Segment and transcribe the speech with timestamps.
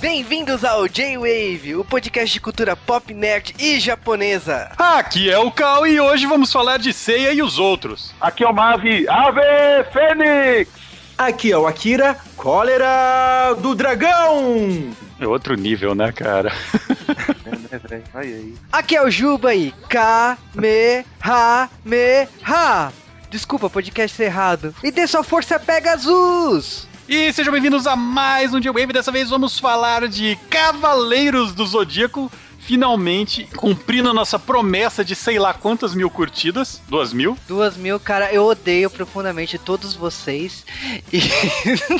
[0.00, 4.70] Bem-vindos ao J-Wave, o podcast de cultura pop, nerd e japonesa.
[4.78, 8.14] Aqui é o Cal e hoje vamos falar de Seiya e os outros.
[8.20, 9.40] Aqui é o Mavi, Ave
[9.92, 10.70] Fênix!
[11.18, 14.94] Aqui é o Akira, cólera do dragão!
[15.18, 16.52] É outro nível, né, cara?
[18.70, 21.68] Aqui é o Juba e Kamehameha.
[23.28, 24.72] Desculpa, podcast errado.
[24.84, 26.86] E dê sua força Pegasus!
[27.08, 28.92] E sejam bem-vindos a mais um J-Wave.
[28.92, 32.30] Dessa vez vamos falar de Cavaleiros do Zodíaco.
[32.58, 36.82] Finalmente cumprindo a nossa promessa de sei lá quantas mil curtidas.
[36.86, 37.38] Duas mil?
[37.48, 40.66] Duas mil, cara, eu odeio profundamente todos vocês.
[41.10, 41.22] E...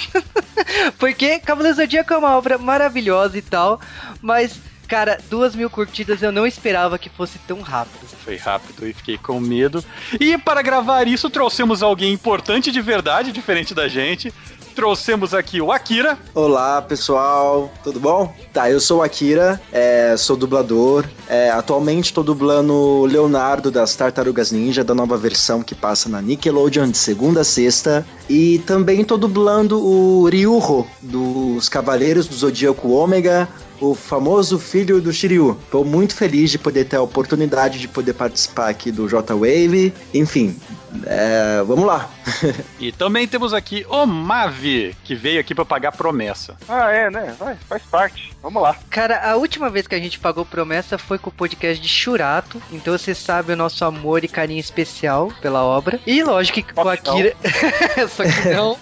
[1.00, 3.80] Porque Cavaleiros do Zodíaco é uma obra maravilhosa e tal,
[4.20, 8.06] mas Cara, duas mil curtidas eu não esperava que fosse tão rápido.
[8.24, 9.84] Foi rápido e fiquei com medo.
[10.18, 14.32] E para gravar isso, trouxemos alguém importante de verdade, diferente da gente
[14.78, 16.16] trouxemos aqui o Akira.
[16.32, 18.32] Olá, pessoal, tudo bom?
[18.52, 21.04] Tá, eu sou o Akira, é, sou dublador.
[21.28, 26.22] É, atualmente estou dublando o Leonardo das Tartarugas Ninja, da nova versão que passa na
[26.22, 28.06] Nickelodeon de segunda a sexta.
[28.30, 33.48] E também estou dublando o Ryuho, dos Cavaleiros do Zodíaco Ômega,
[33.80, 35.58] o famoso filho do Shiryu.
[35.64, 39.92] Estou muito feliz de poder ter a oportunidade de poder participar aqui do J-Wave.
[40.12, 40.58] Enfim,
[41.04, 42.08] é, vamos lá.
[42.78, 46.56] e também temos aqui o Mavi, que veio aqui para pagar promessa.
[46.68, 47.34] Ah, é, né?
[47.38, 48.32] Vai, faz parte.
[48.42, 48.76] Vamos lá.
[48.88, 52.62] Cara, a última vez que a gente pagou promessa foi com o podcast de Churato.
[52.70, 56.00] Então você sabe o nosso amor e carinho especial pela obra.
[56.06, 57.34] E lógico que com a Akira.
[58.08, 58.78] Só que não.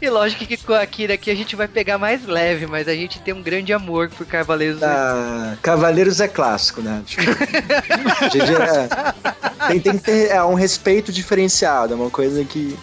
[0.00, 2.94] e lógico que com a Akira aqui a gente vai pegar mais leve, mas a
[2.94, 4.82] gente tem um grande amor por Cavaleiros.
[4.82, 7.02] Ah, Cavaleiros é clássico, né?
[9.58, 12.78] é, tem, tem que ter é, um respeito diferenciado, é uma coisa que.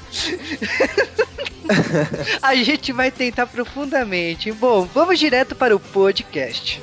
[2.42, 4.52] a gente vai tentar profundamente.
[4.52, 5.80] Bom, vamos direto para o
[6.24, 6.82] podcast.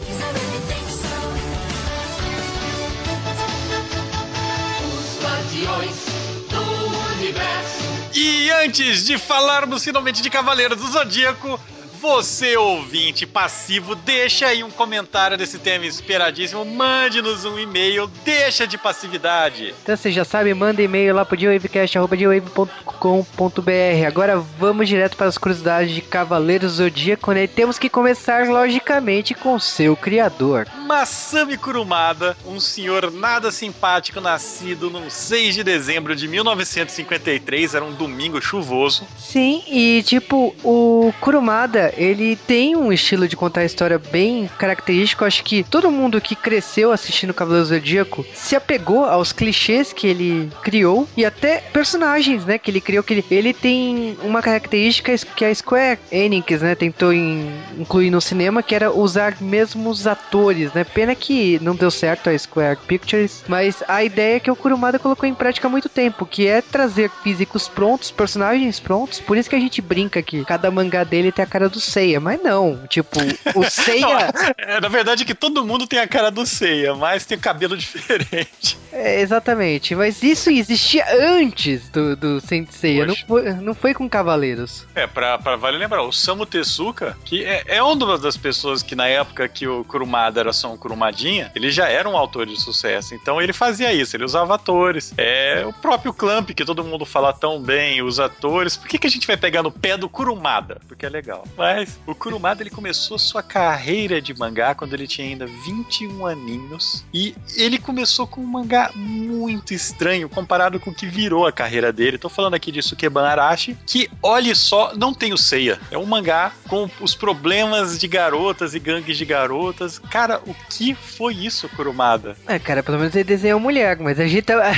[8.15, 11.59] E antes de falarmos finalmente de Cavaleiros do Zodíaco,
[12.05, 18.77] você, ouvinte passivo, deixa aí um comentário desse tema esperadíssimo, mande-nos um e-mail, deixa de
[18.77, 19.75] passividade.
[19.83, 24.07] Então você já sabe, manda e-mail lá pro dwavecast.com.br.
[24.07, 27.45] Agora vamos direto para as curiosidades de Cavaleiros Zodíaco, né?
[27.45, 30.69] E temos que começar, logicamente, com seu criador.
[30.87, 37.95] Masami Kurumada, um senhor nada simpático, nascido no 6 de dezembro de 1953, era um
[37.95, 39.07] domingo chuvoso.
[39.17, 45.25] Sim, e tipo, o Kurumada, ele tem um estilo de contar a história bem característico.
[45.25, 50.51] Acho que todo mundo que cresceu assistindo Cavaleiro Zodíaco se apegou aos clichês que ele
[50.63, 53.03] criou e até personagens, né, que ele criou.
[53.03, 58.21] Que ele, ele tem uma característica que a Square Enix, né, tentou in, incluir no
[58.21, 60.85] cinema, que era usar mesmos atores, né.
[60.85, 65.29] Pena que não deu certo a Square Pictures, mas a ideia que o Kurumada colocou
[65.29, 69.21] em prática há muito tempo, que é trazer físicos prontos, personagens prontos.
[69.21, 72.21] Por isso que a gente brinca que cada mangá dele tem a cara do Seiya,
[72.21, 72.87] mas não.
[72.89, 73.19] Tipo,
[73.55, 74.33] o Seiya.
[74.59, 77.77] é, na verdade, é que todo mundo tem a cara do Seiya, mas tem cabelo
[77.79, 78.79] diferente.
[78.93, 79.95] É, exatamente.
[79.95, 81.05] Mas isso existia
[81.37, 83.05] antes do, do Sensei.
[83.05, 84.87] Não foi, não foi com Cavaleiros.
[84.95, 88.95] É, pra, pra vale lembrar, o Samu Tezuka, que é, é uma das pessoas que
[88.95, 92.61] na época que o Kurumada era só um Kurumadinha, ele já era um autor de
[92.61, 93.15] sucesso.
[93.15, 95.13] Então ele fazia isso, ele usava atores.
[95.19, 98.77] É o próprio Clamp, que todo mundo fala tão bem, os atores.
[98.77, 100.81] Por que, que a gente vai pegar no pé do Kurumada?
[100.87, 101.45] Porque é legal.
[101.57, 106.27] Mas mas o Kurumada ele começou sua carreira de mangá quando ele tinha ainda 21
[106.27, 111.53] aninhos e ele começou com um mangá muito estranho comparado com o que virou a
[111.53, 112.19] carreira dele.
[112.19, 115.81] Tô falando aqui de Sukeban Arashi, que olhe só, não tem o Seiya.
[115.91, 119.99] É um mangá com os problemas de garotas e gangues de garotas.
[119.99, 122.37] Cara, o que foi isso, Kurumada?
[122.47, 124.71] É, cara, pelo menos ele desenhou mulher, mas a gente tá...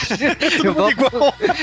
[0.64, 0.90] eu, vou,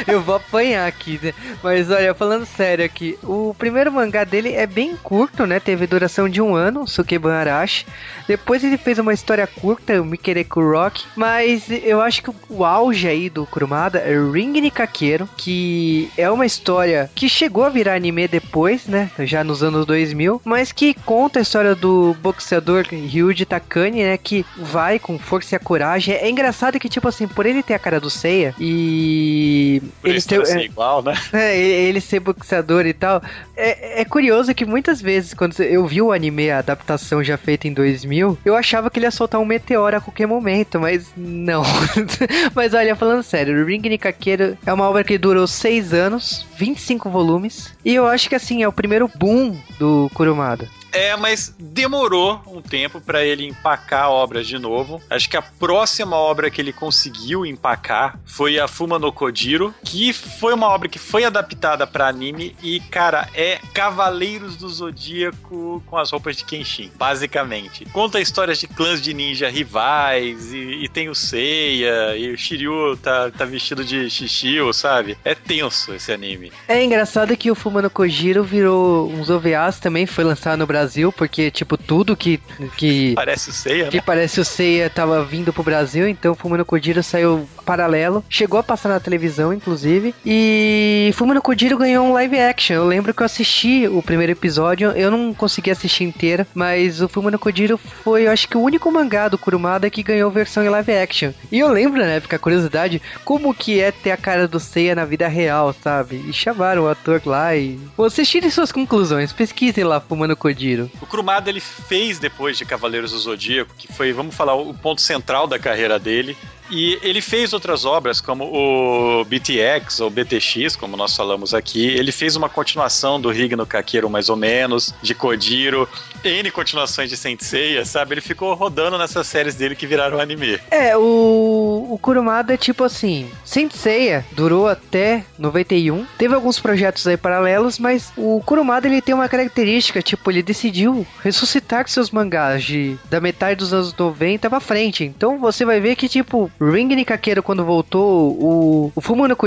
[0.06, 1.34] eu vou apanhar aqui, né?
[1.64, 5.58] Mas olha, falando sério aqui, o primeiro mangá dele é bem curto, né?
[5.58, 7.86] Teve duração de um ano, Sukeban Arashi.
[8.28, 11.06] Depois ele fez uma história curta, o Mikereku Rock.
[11.16, 16.46] Mas eu acho que o auge aí do Kurumada é Ring Nikakeiro, que é uma
[16.46, 19.10] história que chegou a virar anime depois, né?
[19.20, 24.18] Já nos anos 2000, mas que conta a história do boxeador Ryuji Takane, né?
[24.18, 26.16] Que vai com força e coragem.
[26.16, 29.82] É engraçado que, tipo assim, por ele ter a cara do Seiya e.
[30.02, 31.14] Por ele ter, é, igual, né?
[31.32, 33.22] É, ele ser boxeador e tal.
[33.56, 37.38] É, é curioso que que muitas vezes, quando eu vi o anime, a adaptação já
[37.38, 41.14] feita em 2000, eu achava que ele ia soltar um meteoro a qualquer momento, mas
[41.16, 41.64] não.
[42.54, 47.74] mas olha, falando sério, Ring Nikakeiro é uma obra que durou 6 anos, 25 volumes,
[47.86, 50.68] e eu acho que assim, é o primeiro boom do Kurumada.
[50.92, 55.02] É, mas demorou um tempo para ele empacar obras de novo.
[55.10, 60.14] Acho que a próxima obra que ele conseguiu empacar foi a Fuma no Kojiro, que
[60.14, 65.98] foi uma obra que foi adaptada para anime e, cara, é Cavaleiros do Zodíaco com
[65.98, 67.86] as roupas de Kenshin, basicamente.
[67.86, 72.98] Conta histórias de clãs de ninja rivais e, e tem o Seiya e o Shiryu
[72.98, 75.18] tá, tá vestido de Shishio, sabe?
[75.24, 76.52] É tenso esse anime.
[76.68, 80.79] É engraçado que o Fuma no Kojiro virou uns OVAs também, foi lançado no Brasil,
[81.12, 82.40] porque, tipo, tudo que.
[82.78, 84.04] que parece o Seiya, que né?
[84.06, 88.24] parece o Seiya tava vindo pro Brasil, então Fuma no Kojiro saiu paralelo.
[88.30, 90.14] Chegou a passar na televisão, inclusive.
[90.26, 92.76] E Fuma no Kojiro ganhou um live action.
[92.76, 97.08] Eu lembro que eu assisti o primeiro episódio, eu não consegui assistir inteira, mas o
[97.08, 100.64] Fuma no Kojiro foi, eu acho que o único mangá do Kurumada que ganhou versão
[100.64, 101.32] em live action.
[101.52, 104.96] E eu lembro, na época, a curiosidade, como que é ter a cara do Seiya
[104.96, 106.24] na vida real, sabe?
[106.28, 107.80] E chamaram o ator lá e...
[107.96, 110.69] Vocês tirem suas conclusões, pesquisem lá Fumando Kojiro.
[111.02, 115.02] O Kurumada, ele fez depois de Cavaleiros do Zodíaco, que foi, vamos falar, o ponto
[115.02, 116.38] central da carreira dele.
[116.72, 121.88] E ele fez outras obras, como o BTX, ou BTX, como nós falamos aqui.
[121.88, 125.90] Ele fez uma continuação do Rigno Kakeiro, mais ou menos, de Kodiro,
[126.24, 128.14] N continuações de Senseiya, sabe?
[128.14, 130.60] Ele ficou rodando nessas séries dele que viraram anime.
[130.70, 137.18] É, o, o Kurumada é tipo assim, Senseiya durou até 91, teve alguns projetos aí
[137.18, 142.98] paralelos, mas o Kurumada ele tem uma característica, tipo, ele decidiu ressuscitar seus mangás de,
[143.10, 145.06] da metade dos anos 90 pra frente.
[145.06, 149.38] Então você vai ver que, tipo, Ring Nikakeiro quando voltou, o, o Fumo no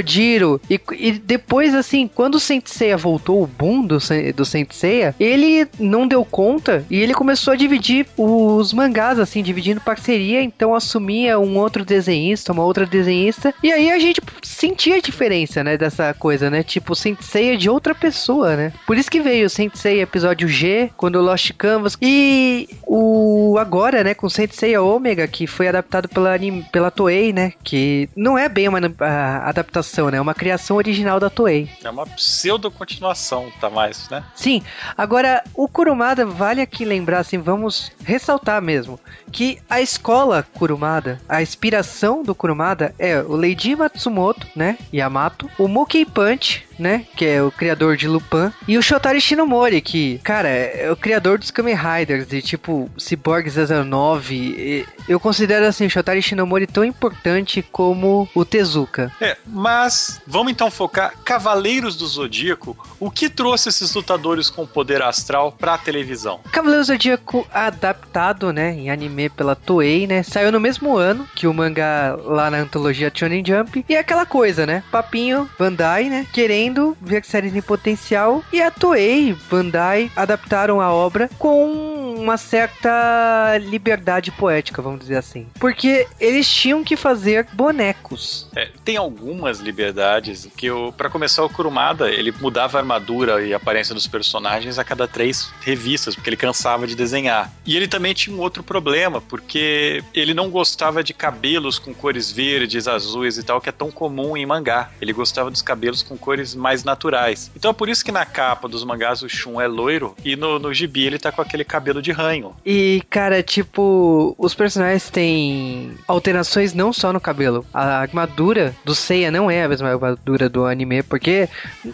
[0.71, 3.99] e, e depois, assim, quando o Senseiya voltou, o boom do,
[4.35, 9.81] do Senseiya, ele não deu conta e ele começou a dividir os mangás, assim, dividindo
[9.81, 15.01] parceria, então assumia um outro desenhista, uma outra desenhista, e aí a gente sentia a
[15.01, 18.73] diferença, né, dessa coisa, né, tipo, Senseiya de outra pessoa, né.
[18.87, 24.05] Por isso que veio o Senseiya episódio G, quando o Lost Canvas, e o agora,
[24.05, 26.31] né, com o Senseiya Omega, que foi adaptado pela,
[26.71, 27.55] pela Toei, né?
[27.65, 30.19] Que não é bem uma a, adaptação, né?
[30.19, 31.69] É uma criação original da Toei.
[31.83, 34.23] É uma pseudo-continuação, tá mais, né?
[34.33, 34.63] Sim.
[34.97, 38.97] Agora, o Kurumada, vale aqui lembrar, assim, vamos ressaltar mesmo,
[39.33, 44.79] que a escola Kurumada, a inspiração do Kurumada é o Leiji Matsumoto, né?
[44.95, 47.07] Yamato, o Mukei Punch, né?
[47.17, 48.53] Que é o criador de Lupin.
[48.67, 53.49] E o Shotari Shinomori, que, cara, é o criador dos Kamen Riders e tipo Cyborg
[53.51, 54.87] 09.
[55.09, 59.13] Eu considero assim o Shotari Shinomori tão importante como o Tezuka.
[59.21, 62.77] É, mas vamos então focar Cavaleiros do Zodíaco.
[62.99, 66.41] O que trouxe esses lutadores com poder astral pra televisão?
[66.51, 70.23] Cavaleiros do Zodíaco adaptado, né, em anime pela Toei, né?
[70.23, 73.85] Saiu no mesmo ano que o mangá lá na antologia Shonen Jump.
[73.89, 74.83] E é aquela coisa, né?
[74.91, 76.27] Papinho, Bandai, né?
[76.33, 76.62] Querendo
[77.01, 78.45] ver séries em potencial.
[78.53, 85.47] E a Toei, Bandai, adaptaram a obra com uma certa liberdade poética, vamos dizer assim.
[85.59, 88.49] Porque eles tinham que fazer bonecos.
[88.55, 93.57] É, tem algumas liberdades que para começar o Kurumada, ele mudava a armadura e a
[93.57, 97.53] aparência dos personagens a cada três revistas, porque ele cansava de desenhar.
[97.67, 102.31] E ele também tinha um outro problema, porque ele não gostava de cabelos com cores
[102.31, 104.91] verdes, azuis e tal, que é tão comum em mangá.
[105.01, 107.51] Ele gostava dos cabelos com cores mais naturais.
[107.57, 110.59] Então é por isso que na capa dos mangás o Shun é loiro e no,
[110.59, 112.55] no gibi ele tá com aquele cabelo de ranho.
[112.65, 117.65] E, cara, tipo, os personagens têm alterações não só no cabelo.
[117.73, 121.49] A armadura do Seiya não é a mesma armadura do anime, porque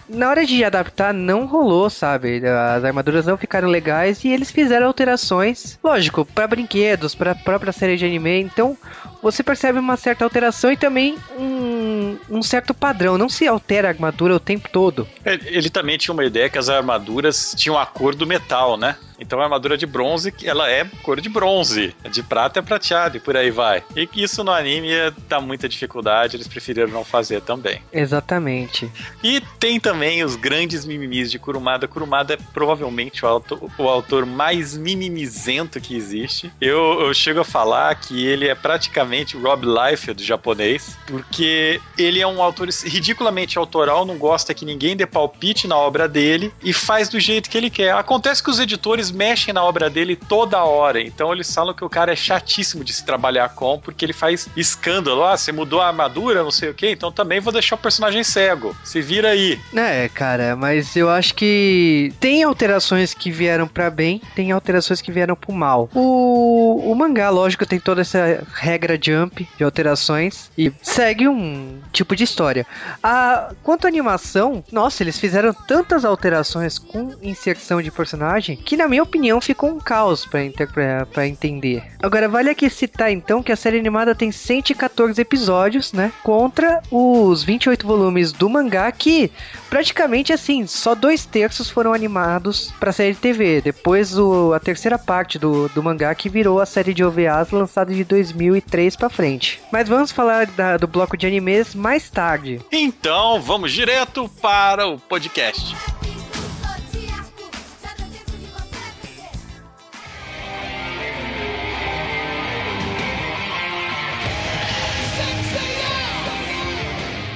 [0.09, 2.43] na hora de adaptar não rolou, sabe?
[2.47, 7.97] As armaduras não ficaram legais e eles fizeram alterações, lógico, para brinquedos, para própria série
[7.97, 8.41] de anime.
[8.41, 8.77] Então,
[9.23, 13.19] você percebe uma certa alteração e também um, um certo padrão.
[13.19, 15.09] Não se altera a armadura o tempo todo.
[15.25, 18.97] Ele também tinha uma ideia que as armaduras tinham a cor do metal, né?
[19.19, 21.95] Então a armadura de bronze, ela é cor de bronze.
[22.11, 23.83] De prata é prateado e por aí vai.
[23.97, 24.89] E que isso no anime
[25.29, 27.83] dá muita dificuldade, eles preferiram não fazer também.
[27.93, 28.91] Exatamente.
[29.23, 31.89] E tem também os grandes mimimis de Kurumada.
[31.89, 36.53] Kurumada é provavelmente o autor, o autor mais mimimizento que existe.
[36.61, 42.21] Eu, eu chego a falar que ele é praticamente o Rob Liefeld japonês, porque ele
[42.21, 46.73] é um autor ridiculamente autoral, não gosta que ninguém dê palpite na obra dele e
[46.73, 47.95] faz do jeito que ele quer.
[47.95, 51.89] Acontece que os editores mexem na obra dele toda hora, então eles falam que o
[51.89, 55.25] cara é chatíssimo de se trabalhar com, porque ele faz escândalo.
[55.25, 58.23] Ah, você mudou a armadura, não sei o que, então também vou deixar o personagem
[58.25, 58.77] cego.
[58.85, 59.59] Se vira aí.
[59.75, 65.13] É, cara, mas eu acho que tem alterações que vieram pra bem, tem alterações que
[65.13, 65.89] vieram pro mal.
[65.95, 72.15] O, o mangá, lógico, tem toda essa regra jump de alterações e segue um tipo
[72.15, 72.67] de história.
[73.03, 78.89] A, quanto à animação, nossa, eles fizeram tantas alterações com inserção de personagem que, na
[78.89, 81.83] minha opinião, ficou um caos pra entender.
[82.03, 86.13] Agora, vale aqui citar então que a série animada tem 114 episódios, né?
[86.23, 89.31] Contra os 28 volumes do mangá que
[89.71, 93.61] praticamente assim, só dois terços foram animados pra série de TV.
[93.61, 97.93] Depois o, a terceira parte do, do mangá que virou a série de OVAs lançada
[97.93, 99.61] de 2003 pra frente.
[99.73, 102.61] Mas vamos falar da- do bloco de animes mais tarde.
[102.73, 105.75] Então, vamos direto para o podcast.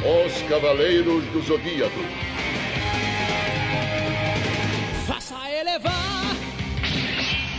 [0.05, 2.01] Os Cavaleiros do Zodíaco.
[5.07, 6.35] Faça elevar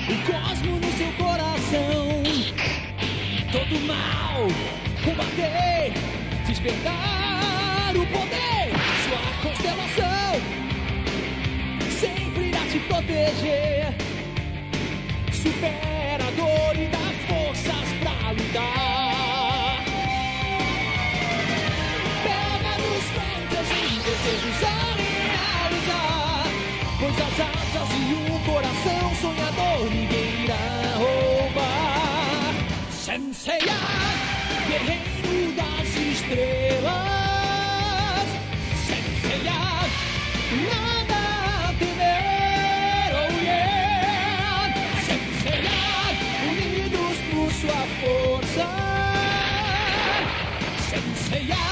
[0.09, 2.21] o cosmo no seu coração.
[3.49, 4.47] Todo mal
[5.05, 5.93] combater,
[6.45, 8.73] despertar o poder.
[9.05, 10.41] Sua constelação
[11.97, 13.95] sempre irá te proteger.
[15.31, 18.92] Supera a dor e dá forças pra lutar.
[27.15, 30.65] As asas e um coração sonhador ninguém irá
[30.97, 32.53] roubar.
[32.91, 33.79] Senseiya,
[34.67, 36.93] guerreiro das estrelas.
[38.87, 39.61] Senseiya,
[40.69, 41.21] nada
[41.69, 44.73] a temer, oh yeah.
[45.05, 45.79] Senseiya,
[46.49, 48.67] unidos por sua força.
[50.89, 51.62] Senseiya,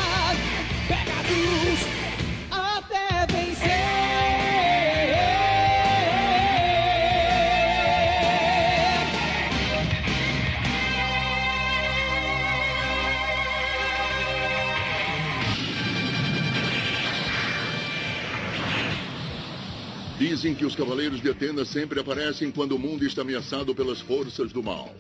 [20.42, 24.52] Dizem que os Cavaleiros de Atena sempre aparecem quando o mundo está ameaçado pelas forças
[24.52, 24.92] do mal.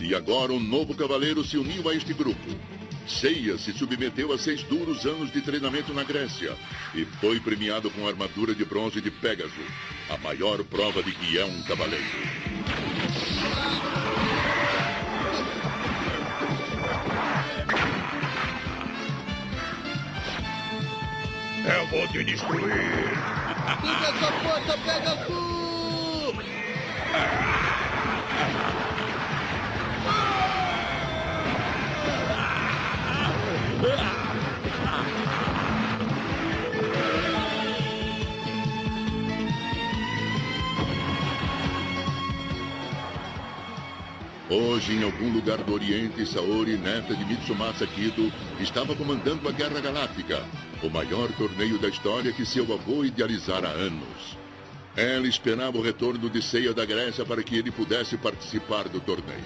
[0.00, 2.50] E agora um novo cavaleiro se uniu a este grupo.
[3.06, 6.56] Seiya se submeteu a seis duros anos de treinamento na Grécia
[6.92, 9.62] e foi premiado com a armadura de bronze de Pégaso,
[10.08, 12.49] a maior prova de que é um cavaleiro.
[21.64, 23.10] Eu vou te destruir!
[23.82, 26.34] Fica essa porta, pega tu!
[44.50, 49.80] Hoje, em algum lugar do Oriente, Saori, neta de Mitsumasa Kido, estava comandando a Guerra
[49.80, 50.42] Galáctica,
[50.82, 54.36] o maior torneio da história que seu avô idealizara há anos.
[54.96, 59.38] Ela esperava o retorno de Seiya da Grécia para que ele pudesse participar do torneio.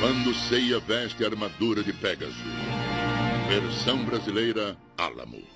[0.00, 2.42] Quando Seiya veste a armadura de Pégaso.
[3.50, 5.51] Versão brasileira Álamo.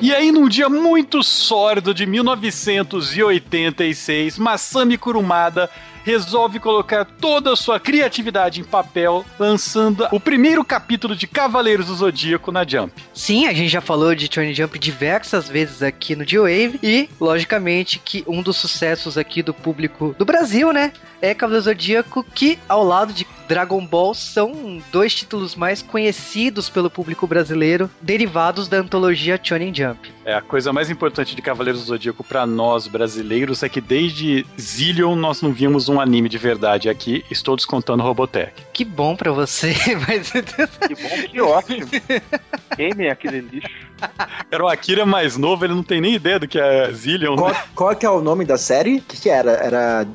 [0.00, 5.68] E aí, num dia muito sórdido de 1986, Masami Kurumada
[6.08, 11.94] resolve colocar toda a sua criatividade em papel, lançando o primeiro capítulo de Cavaleiros do
[11.94, 12.94] Zodíaco na Jump.
[13.12, 17.98] Sim, a gente já falou de Tony Jump diversas vezes aqui no G-Wave e, logicamente,
[17.98, 22.82] que um dos sucessos aqui do público do Brasil, né, é Cavaleiro Zodíaco, que ao
[22.82, 29.40] lado de Dragon Ball são dois títulos mais conhecidos pelo público brasileiro, derivados da antologia
[29.42, 30.12] Shonen Jump.
[30.24, 34.46] É, a coisa mais importante de Cavaleiros do Zodíaco pra nós brasileiros é que desde
[34.60, 38.52] Zillion nós não vimos um anime de verdade aqui, estou descontando Robotech.
[38.72, 39.74] Que bom pra você,
[40.06, 41.86] mas Que bom, que ótimo.
[42.76, 43.87] Game é aquele lixo.
[44.50, 47.50] Era o Akira mais novo, ele não tem nem ideia do que é Zillion, Qual,
[47.50, 47.62] né?
[47.74, 48.96] qual que é o nome da série?
[48.96, 49.52] O que, que era?
[49.52, 50.06] Era.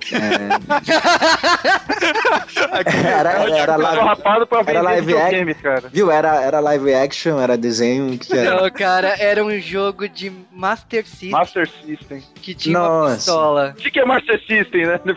[2.73, 5.89] é, era, era, Tô live, era live videogame, cara.
[5.91, 6.09] viu?
[6.09, 8.17] Era, era live action, era desenho.
[8.17, 8.61] Que, era?
[8.61, 12.23] Não, cara, era um jogo de Master System Master System.
[12.41, 13.15] que tinha uma Nossa.
[13.15, 13.75] pistola.
[13.77, 14.99] O que que é Master System, né?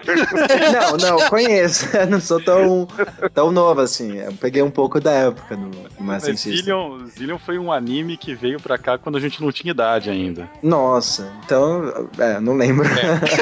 [0.73, 1.97] Não, não, conheço.
[1.97, 2.89] Eu não sou tão,
[3.33, 4.19] tão novo assim.
[4.19, 5.67] Eu peguei um pouco da época do
[5.99, 6.57] Master Mas System.
[6.57, 10.11] Zillion, Zillion foi um anime que veio pra cá quando a gente não tinha idade
[10.11, 10.49] ainda.
[10.63, 12.09] Nossa, então.
[12.19, 12.89] É, não lembro.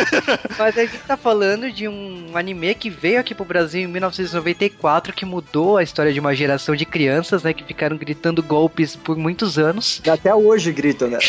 [0.59, 5.13] Mas a gente tá falando de um anime que veio aqui pro Brasil em 1994
[5.13, 9.17] que mudou a história de uma geração de crianças, né, que ficaram gritando golpes por
[9.17, 10.01] muitos anos.
[10.09, 11.19] Até hoje gritam, né?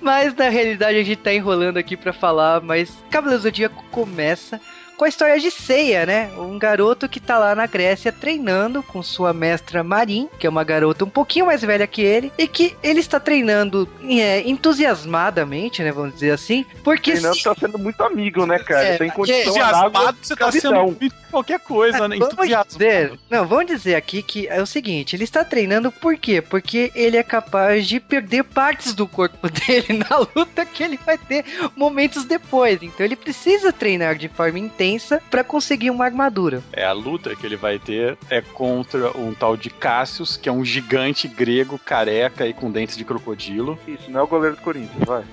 [0.00, 4.60] Mas na realidade a gente tá enrolando aqui pra falar, mas Cavaleiro Zodíaco começa
[5.00, 6.30] com a história de Seiya, né?
[6.36, 10.62] Um garoto que tá lá na Grécia treinando com sua mestra Marin, que é uma
[10.62, 15.90] garota um pouquinho mais velha que ele, e que ele está treinando é, entusiasmadamente, né?
[15.90, 18.82] Vamos dizer assim, porque Treinando se- tá sendo muito amigo, né, cara?
[18.88, 20.94] É, Tem condição Entusiasmado, você tá sendo
[21.30, 22.16] qualquer coisa, né?
[22.18, 22.68] Vamos Entusiasmado.
[22.68, 26.42] dizer, não, vamos dizer aqui que é o seguinte, ele está treinando por quê?
[26.42, 31.16] Porque ele é capaz de perder partes do corpo dele na luta que ele vai
[31.16, 31.42] ter
[31.74, 32.82] momentos depois.
[32.82, 34.89] Então ele precisa treinar de forma intensa
[35.30, 36.62] para conseguir uma armadura.
[36.72, 40.52] É, a luta que ele vai ter é contra um tal de Cassius, que é
[40.52, 43.78] um gigante grego careca e com dentes de crocodilo.
[43.86, 45.24] Isso, não é o goleiro do Corinthians, vai.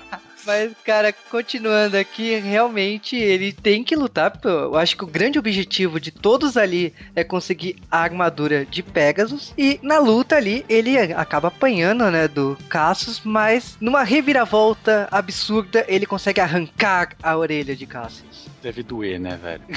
[0.50, 4.36] Mas, cara, continuando aqui, realmente ele tem que lutar.
[4.42, 9.54] Eu acho que o grande objetivo de todos ali é conseguir a armadura de Pegasus.
[9.56, 16.04] E na luta ali, ele acaba apanhando, né, do Cassius, mas numa reviravolta absurda, ele
[16.04, 18.29] consegue arrancar a orelha de Cassius.
[18.62, 19.62] Deve doer, né, velho?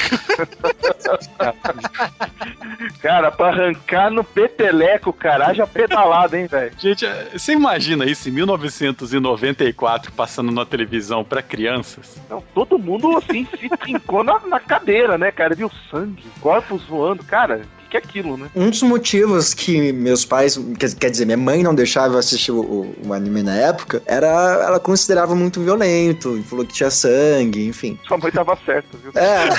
[3.02, 6.74] Cara, pra arrancar no peteleco, cara, haja pedalada, hein, velho.
[6.78, 12.22] Gente, é, você imagina isso em 1994 passando na televisão pra crianças?
[12.30, 15.56] Não, todo mundo, assim, se trincou na, na cadeira, né, cara?
[15.56, 17.24] Viu sangue, corpos voando.
[17.24, 17.62] Cara,
[18.02, 18.50] que, aquilo, né?
[18.56, 22.52] Um dos motivos que meus pais, quer, quer dizer, minha mãe não deixava eu assistir
[22.52, 26.90] o, o- o anime na época, era ela considerava muito violento, e falou que tinha
[26.90, 27.98] sangue, enfim.
[28.08, 29.12] Sua mãe tava certa, viu?
[29.16, 29.50] É,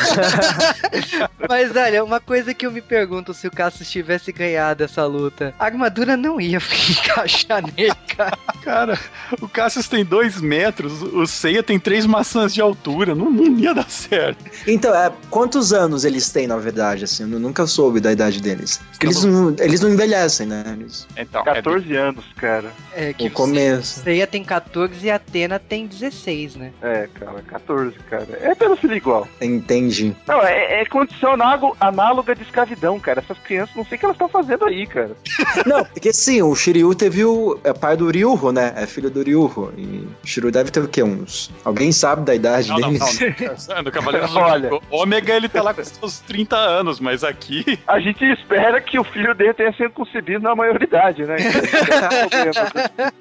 [1.48, 5.54] Mas olha, uma coisa que eu me pergunto se o Cassius tivesse ganhado essa luta,
[5.58, 6.58] a armadura não ia
[6.90, 8.38] encaixar nele, cara.
[8.62, 8.98] Cara,
[9.40, 13.74] o Cassius tem dois metros, o Seiya tem três maçãs de altura, não, não ia
[13.74, 14.42] dar certo.
[14.66, 18.23] então, é, quantos anos eles têm, na verdade, assim, eu nu- nunca soube da idade
[18.40, 18.80] deles.
[18.90, 20.64] Porque eles não, eles não envelhecem, né?
[20.78, 22.72] Eles, Então, é 14 anos, cara.
[22.94, 24.00] É que no começo.
[24.00, 26.72] Seiya tem 14 e a Atena tem 16, né?
[26.82, 28.26] É, cara, 14, cara.
[28.40, 29.28] É pelo filho igual.
[29.40, 30.14] Entendi.
[30.26, 31.36] Não, é, é condição
[31.80, 33.20] análoga de escravidão, cara.
[33.20, 35.10] Essas crianças, não sei o que elas estão fazendo aí, cara.
[35.66, 37.58] Não, porque sim, o Shiryu teve o.
[37.64, 38.72] É pai do Ryuho, né?
[38.76, 39.72] É filho do Ryuho.
[39.76, 41.02] E o Shiryu deve ter o quê?
[41.02, 41.50] Uns.
[41.64, 43.68] Alguém sabe da idade Não, não, deles?
[43.68, 43.82] não.
[43.82, 44.70] No Cavaleiro Olha.
[44.90, 49.04] Ômega ele tá lá com seus 30 anos, mas aqui A gente espera que o
[49.04, 51.36] filho dele tenha sido concebido na maioridade, né?
[51.38, 53.12] Então, não tem problema.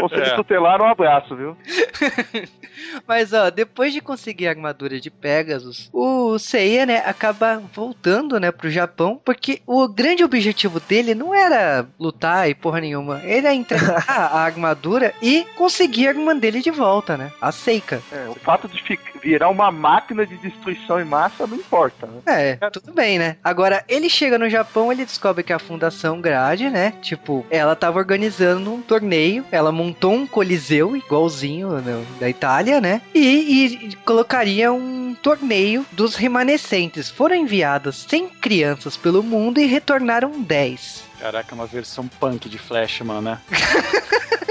[0.00, 0.34] Conselho É.
[0.34, 1.56] tutelar, um abraço, viu?
[3.06, 8.50] Mas ó, depois de conseguir a armadura de Pegasus, o Seiya, né, acaba voltando, né,
[8.50, 13.54] pro Japão, porque o grande objetivo dele não era lutar e porra nenhuma, ele era
[13.54, 18.02] entregar a armadura e conseguir a irmã dele de volta, né, a Seika.
[18.12, 22.58] É, o fato de fi- virar uma máquina de destruição em massa não importa, né?
[22.60, 23.36] É, tudo bem, né?
[23.42, 26.92] Agora, ele chega no Japão, ele descobre que a Fundação Grade, né?
[27.00, 33.00] Tipo, ela tava organizando um torneio, ela montou um coliseu igualzinho no- da Itália, né?
[33.14, 37.08] E, e colocaria um torneio dos remanescentes.
[37.10, 41.04] Foram enviadas 100 crianças pelo mundo e retornaram 10.
[41.20, 43.38] Caraca, é uma versão punk de Flashman, né?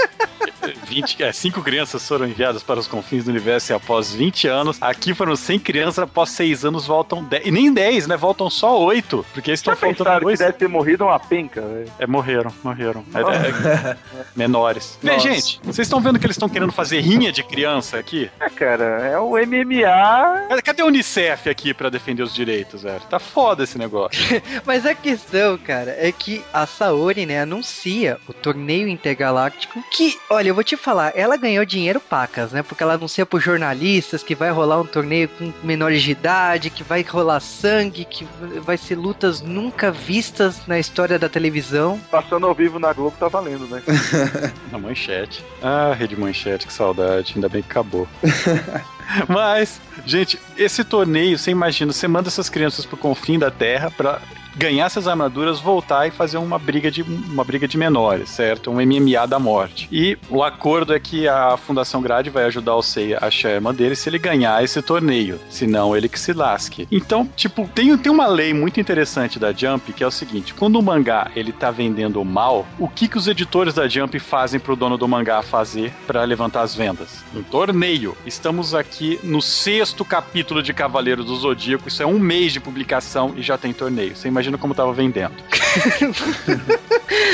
[0.92, 4.78] 20, é, cinco crianças foram enviadas para os confins do universo e após 20 anos.
[4.82, 7.48] Aqui foram 100 crianças, após 6 anos voltam 10.
[7.48, 8.18] E nem 10, né?
[8.18, 9.26] Voltam só 8.
[9.34, 10.40] Porque estão faltando pensaram que dois.
[10.40, 11.92] deve ter morrido uma penca, velho?
[11.98, 13.06] É, morreram, morreram.
[13.16, 14.98] É, é, menores.
[15.02, 15.30] Vê, Nossa.
[15.30, 18.30] gente, vocês estão vendo que eles estão querendo fazer rinha de criança aqui?
[18.40, 20.62] É, cara, é o MMA.
[20.64, 23.02] Cadê- a Unicef aqui pra defender os direitos, velho?
[23.10, 24.20] Tá foda esse negócio.
[24.66, 30.50] Mas a questão, cara, é que a Saori, né, anuncia o torneio intergaláctico que, olha,
[30.50, 32.64] eu vou te falar, ela ganhou dinheiro pacas, né?
[32.64, 36.84] Porque ela anuncia pros jornalistas que vai rolar um torneio com menores de idade, que
[36.84, 38.28] vai rolar sangue, que
[38.62, 42.00] vai ser lutas nunca vistas na história da televisão.
[42.10, 43.82] Passando ao vivo na Globo tá valendo, né?
[44.72, 45.44] Na manchete.
[45.62, 47.34] Ah, Rede Manchete, que saudade.
[47.36, 48.08] Ainda bem que acabou.
[49.28, 54.22] Mas, gente, esse torneio, você imagina, você manda essas crianças pro confim da Terra pra
[54.56, 58.72] ganhar essas armaduras, voltar e fazer uma briga de uma briga de menores, certo?
[58.72, 59.88] Um MMA da morte.
[59.92, 63.54] E o acordo é que a Fundação Grade vai ajudar o Seiya a achar a
[63.54, 66.88] irmã dele se ele ganhar esse torneio, senão ele que se lasque.
[66.92, 70.78] Então, tipo, tem, tem uma lei muito interessante da Jump que é o seguinte, quando
[70.78, 74.76] o mangá ele tá vendendo mal, o que que os editores da Jump fazem pro
[74.76, 77.24] dono do mangá fazer para levantar as vendas?
[77.36, 78.16] Um torneio.
[78.26, 83.34] Estamos aqui no sexto capítulo de Cavaleiro do Zodíaco, isso é um mês de publicação
[83.36, 84.16] e já tem torneio.
[84.16, 85.36] Você imagina imagina como tava vendendo.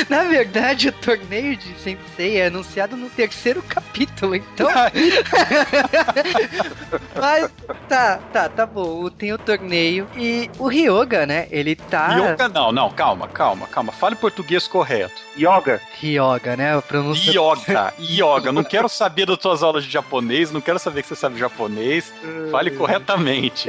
[0.08, 4.68] Na verdade, o torneio de Sensei é anunciado no terceiro capítulo, então.
[7.16, 7.50] Mas
[7.88, 9.08] tá, tá, tá bom.
[9.10, 11.48] Tem o torneio e o Ryoga, né?
[11.50, 12.16] Ele tá.
[12.16, 13.92] Yoga não, não, calma, calma, calma.
[13.92, 15.14] Fale português correto.
[15.36, 15.80] Yoga.
[16.00, 16.76] Ryoga, né?
[16.76, 17.30] A pronúncia.
[17.30, 18.52] Yoga, yoga.
[18.52, 22.12] Não quero saber das tuas aulas de japonês, não quero saber que você sabe japonês.
[22.50, 23.68] Fale corretamente.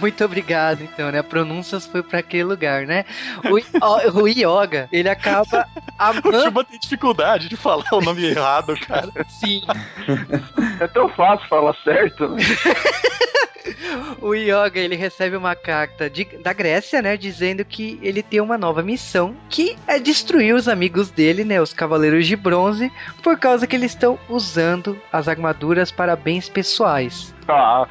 [0.00, 1.18] Muito obrigado, então, né?
[1.18, 3.04] A pronúncia foi pra aquele lugar, né?
[3.44, 5.66] O, o, o Yoga, ele acaba
[5.98, 6.42] O amando.
[6.42, 9.10] Chuba tem dificuldade de falar o nome errado, cara.
[9.28, 9.62] Sim.
[10.80, 12.42] É tão fácil falar certo, né?
[14.20, 18.56] O Yoga, ele recebe uma carta de- da Grécia, né, dizendo que ele tem uma
[18.58, 22.90] nova missão, que é destruir os amigos dele, né, os Cavaleiros de Bronze,
[23.22, 27.34] por causa que eles estão usando as armaduras para bens pessoais.
[27.48, 27.86] Ah,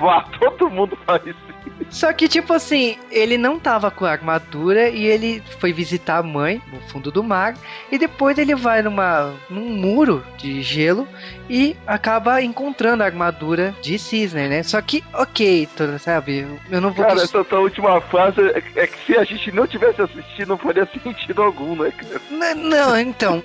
[0.00, 1.54] vá, todo mundo faz isso.
[1.90, 6.22] Só que, tipo assim, ele não tava com a armadura e ele foi visitar a
[6.22, 7.54] mãe no fundo do mar.
[7.90, 11.06] E depois ele vai numa, num muro de gelo
[11.48, 14.62] e acaba encontrando a armadura de cisne, né?
[14.62, 16.46] Só que, ok, tu- sabe?
[16.70, 17.04] Eu não vou.
[17.04, 20.58] Cara, essa tua última frase é, é que se a gente não tivesse assistido, não
[20.58, 22.20] faria sentido algum, né, cara?
[22.30, 23.42] N- Não, então.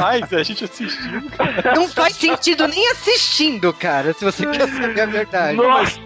[0.00, 1.22] Mas a gente assistiu.
[1.74, 5.56] Não faz sentido nem assistindo, cara, se você quer saber a verdade.
[5.56, 5.98] Nossa!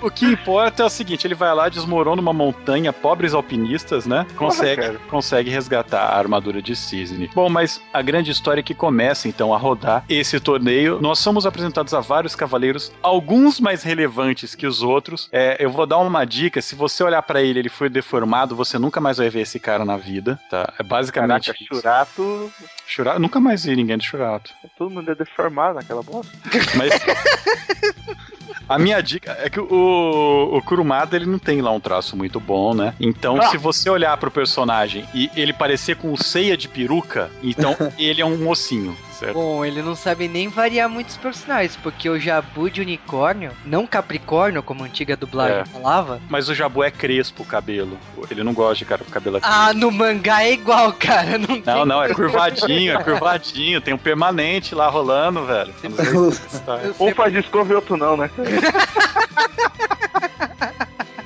[0.00, 4.26] O que importa é o seguinte: ele vai lá, desmorona uma montanha, pobres alpinistas, né?
[4.36, 7.30] Consegue, consegue resgatar a armadura de Cisne.
[7.34, 11.00] Bom, mas a grande história é que começa então a rodar esse torneio.
[11.00, 15.28] Nós somos apresentados a vários cavaleiros, alguns mais relevantes que os outros.
[15.32, 18.78] É, eu vou dar uma dica: se você olhar pra ele, ele foi deformado, você
[18.78, 20.72] nunca mais vai ver esse cara na vida, tá?
[20.78, 21.46] É basicamente.
[21.52, 21.64] Caraca.
[21.64, 22.52] Churato.
[22.86, 24.50] Churato- Nunca mais vi ninguém de Churato.
[24.78, 26.32] Todo mundo é deformado naquela bosta.
[26.76, 26.90] Mas.
[28.70, 32.38] A minha dica é que o, o Kurumada ele não tem lá um traço muito
[32.38, 32.94] bom, né?
[33.00, 33.48] Então, Ah.
[33.48, 38.24] se você olhar pro personagem e ele parecer com ceia de peruca, então ele é
[38.24, 39.34] um mocinho, certo?
[39.34, 44.62] Bom, ele não sabe nem variar muitos personagens, porque o Jabu de unicórnio, não Capricórnio,
[44.62, 45.64] como a antiga dublagem É.
[45.66, 46.20] falava.
[46.28, 47.98] Mas o Jabu é crespo o cabelo.
[48.30, 49.80] Ele não gosta de cara com cabelo Ah, crespo.
[49.80, 51.38] no mangá é igual, cara.
[51.38, 53.80] Não, Não, tem- não, é curvadinho, é curvadinho.
[53.80, 55.72] Tem um permanente lá rolando, velho.
[55.80, 58.30] Sei Um sei- faz escova e outro não, né?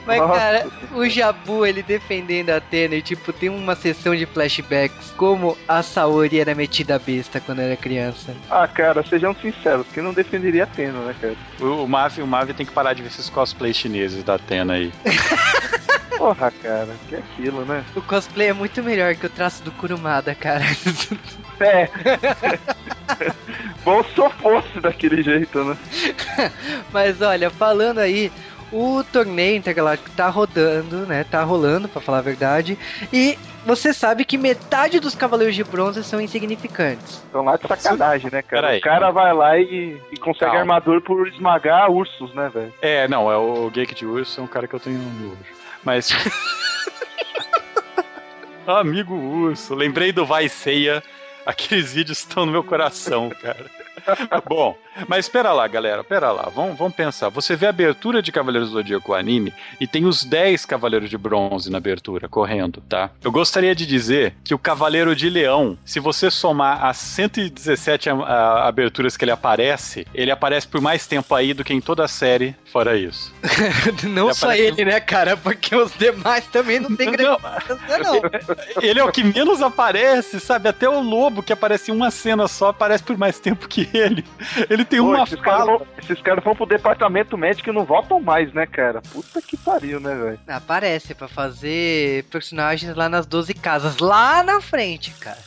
[0.06, 0.38] Mas, Nossa.
[0.38, 5.56] cara, o Jabu, ele defendendo a Atena, e tipo, tem uma sessão de flashbacks, como
[5.66, 8.34] a Saori era metida besta quando era criança.
[8.50, 11.34] Ah, cara, sejam sinceros, quem não defenderia a Atena, né, cara?
[11.60, 14.74] O, o Mavi, o Mavi tem que parar de ver esses cosplays chineses da Atena
[14.74, 14.92] aí.
[16.16, 17.84] Porra, cara, que aquilo, né?
[17.94, 20.64] O cosplay é muito melhor que o traço do Kurumada, cara.
[21.60, 21.88] É.
[23.84, 25.76] Bom se eu fosse daquele jeito, né?
[26.92, 28.32] Mas olha, falando aí,
[28.74, 31.24] o torneio intergaláctico tá rodando, né?
[31.24, 32.76] Tá rolando, pra falar a verdade.
[33.12, 37.22] E você sabe que metade dos Cavaleiros de Bronze são insignificantes.
[37.24, 38.62] Estão lá de sacanagem, né, cara?
[38.62, 38.78] Peraí.
[38.80, 40.58] O cara vai lá e, e consegue Calma.
[40.58, 42.74] armadura por esmagar ursos, né, velho?
[42.82, 45.38] É, não, é o Geek de Urso, é um cara que eu tenho nojo.
[45.84, 46.10] Mas.
[48.66, 51.00] Amigo urso, lembrei do Vai Ceia.
[51.46, 53.66] Aqueles vídeos estão no meu coração, cara.
[54.48, 54.76] Bom,
[55.08, 56.50] mas espera lá, galera, espera lá.
[56.54, 57.28] Vamos, vamos pensar.
[57.30, 61.18] Você vê a abertura de Cavaleiros do Zodíaco anime e tem os 10 Cavaleiros de
[61.18, 63.10] Bronze na abertura, correndo, tá?
[63.22, 68.14] Eu gostaria de dizer que o Cavaleiro de Leão, se você somar as 117 a-
[68.14, 72.04] a- aberturas que ele aparece, ele aparece por mais tempo aí do que em toda
[72.04, 73.32] a série, fora isso.
[74.04, 75.36] não Já só apareceu- ele, né, cara?
[75.36, 78.22] Porque os demais também não tem grande Não, não.
[78.82, 80.68] Ele é o que menos aparece, sabe?
[80.68, 84.24] Até o lobo, que aparece em uma cena só, aparece por mais tempo que ele.
[84.68, 88.20] Ele tem Pô, uma esses vão, esses caras vão pro departamento médico e não voltam
[88.20, 89.02] mais, né, cara?
[89.12, 90.40] Puta que pariu, né, velho?
[90.46, 95.38] Aparece pra fazer personagens lá nas 12 casas, lá na frente, cara.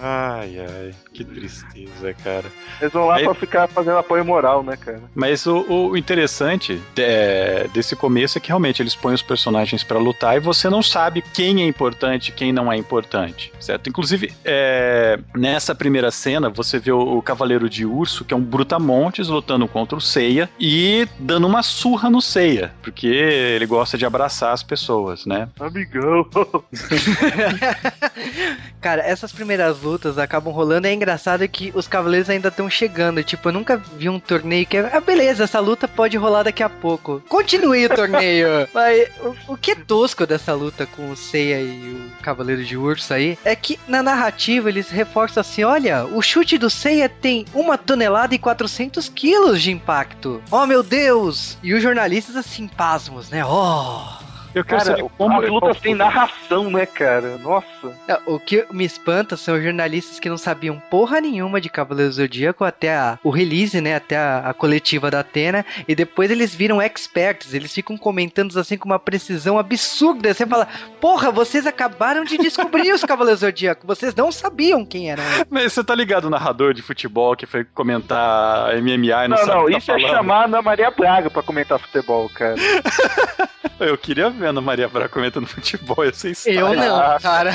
[0.00, 2.44] Ai, ai, que tristeza, cara.
[2.80, 5.00] Eles vão lá Aí- pra ficar fazendo apoio moral, né, cara?
[5.14, 9.96] Mas o, o interessante é, desse começo é que realmente eles põem os personagens pra
[9.96, 13.88] lutar e você não sabe quem é importante e quem não é importante, certo?
[13.88, 18.42] Inclusive, é, nessa primeira cena, você vê o, o Cavaleiro de Urso, que é um
[18.42, 24.04] brutamontes, lutando contra o Seiya e dando uma surra no Seiya, porque ele gosta de
[24.04, 25.48] abraçar as pessoas, né?
[25.60, 26.26] Amigão.
[28.80, 30.86] Cara, essas primeiras lutas acabam rolando.
[30.88, 31.03] É engraçado
[31.48, 33.22] que os cavaleiros ainda estão chegando.
[33.22, 34.90] Tipo, eu nunca vi um torneio que é.
[34.92, 37.22] Ah, beleza, essa luta pode rolar daqui a pouco.
[37.28, 38.68] Continue o torneio.
[38.72, 42.76] Mas o, o que é tosco dessa luta com o Seiya e o Cavaleiro de
[42.76, 47.44] Urso aí é que na narrativa eles reforçam assim: olha, o chute do Seiya tem
[47.54, 50.42] uma tonelada e 400 quilos de impacto.
[50.50, 51.58] Oh meu Deus!
[51.62, 53.44] E os jornalistas assim, pasmos, né?
[53.44, 54.24] Oh.
[54.54, 57.36] Eu quero Cara, saber como as lutas têm narração, né, cara?
[57.38, 57.92] Nossa.
[58.06, 62.10] É, O que me espanta são os jornalistas que não sabiam porra nenhuma de Cavaleiro
[62.10, 63.96] do Zodíaco até a- o release, né?
[63.96, 65.64] Até a, a coletiva da Atena.
[65.88, 67.52] E depois eles viram experts.
[67.52, 70.32] Eles ficam comentando assim com uma precisão absurda.
[70.32, 70.68] Você fala,
[71.00, 73.86] porra, vocês acabaram de descobrir os Cavaleiros do Zodíaco.
[73.86, 77.64] Vocês não sabiam quem eles." Mas você tá ligado o narrador de futebol que foi
[77.64, 80.10] comentar MMA e não, Não, sabe não, o que tá isso é falando?
[80.16, 82.54] chamar a Ana Maria Braga pra comentar futebol, cara.
[83.80, 86.58] Eu queria ver a Ana Maria Braga comentando futebol, ia ser style.
[86.58, 87.18] Eu não, Ah.
[87.20, 87.52] cara.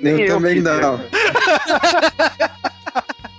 [0.00, 1.00] Nem Eu, eu também não.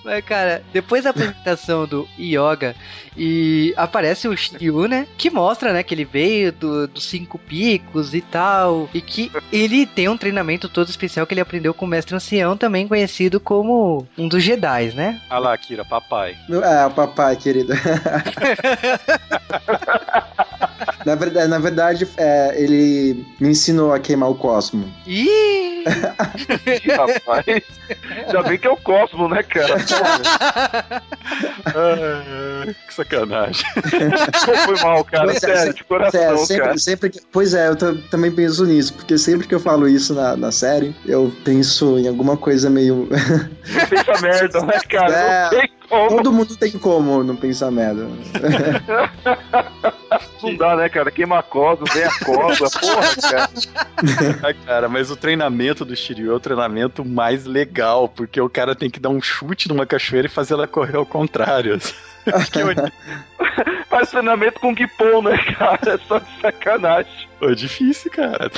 [0.05, 2.75] Mas, cara, depois da apresentação do Yoga
[3.15, 5.07] e aparece o Shiryu, né?
[5.17, 8.89] Que mostra, né, que ele veio do- dos cinco picos e tal.
[8.93, 12.57] E que ele tem um treinamento todo especial que ele aprendeu com o mestre ancião,
[12.57, 15.21] também conhecido como um dos Jedi, né?
[15.29, 16.35] Ah lá, Kira, papai.
[16.49, 17.71] É, o papai, querido.
[21.05, 24.91] na verdade, na verdade é, ele me ensinou a queimar o cosmo.
[25.05, 25.83] Ih!
[26.97, 27.45] Rapaz,
[28.25, 29.75] ainda bem que é o Cosmo, né, cara?
[31.75, 33.65] Ah, que sacanagem.
[34.65, 35.25] Foi mal, cara.
[35.25, 36.37] Pois é, Sério, se- de coração, É, cara.
[36.45, 39.87] sempre, sempre que, pois é, eu ta- também penso nisso, porque sempre que eu falo
[39.87, 43.07] isso na, na série, eu penso em alguma coisa meio.
[43.89, 45.13] Pensa merda, né, cara?
[45.15, 45.43] É.
[45.43, 45.69] Não tem.
[45.89, 48.07] Todo mundo tem como não pensar merda.
[50.41, 51.09] Não dá, né, cara?
[51.09, 53.49] Queima a cosa, vem a cosa, porra, cara.
[54.43, 58.75] Ah, cara, mas o treinamento do Shiryu é o treinamento mais legal, porque o cara
[58.75, 61.79] tem que dar um chute numa cachoeira e fazer ela correr ao contrário.
[62.53, 62.67] Que eu-
[63.89, 65.79] Faz treinamento com Guipon, né, cara?
[65.93, 67.27] É só de sacanagem.
[67.41, 68.49] É difícil, cara.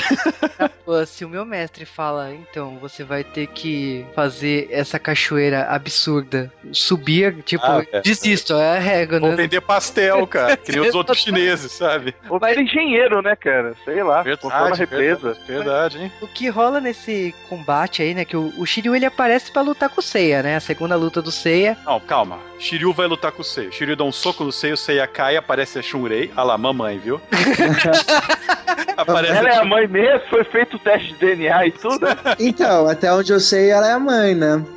[0.85, 6.51] Pô, se o meu mestre fala, então, você vai ter que fazer essa cachoeira absurda,
[6.71, 8.01] subir, tipo, Ah, é.
[8.01, 9.35] desisto, é a regra, Vou né?
[9.35, 12.13] vender pastel, cara, que nem os outros chineses, sabe?
[12.29, 13.73] Ou era engenheiro, né, cara?
[13.83, 14.19] Sei lá.
[14.19, 15.33] A represa.
[15.33, 16.11] verdade, verdade, hein?
[16.21, 18.23] O que rola nesse combate aí, né?
[18.23, 20.55] Que o, o Shiryu ele aparece pra lutar com o Seiya, né?
[20.55, 21.75] A segunda luta do Seiya.
[21.85, 22.37] Não, calma.
[22.59, 23.71] Shiryu vai lutar com o Seiya.
[23.71, 26.31] Shiryu dá um soco no Seiya, o Seiya cai, aparece a Shunrei.
[26.35, 27.19] Ah lá, mamãe, viu?
[28.97, 32.05] aparece Ela é a mãe mesmo, foi feito o teste de DNA e tudo.
[32.05, 32.15] né?
[32.39, 34.61] Então, até onde eu sei, ela é a mãe, né?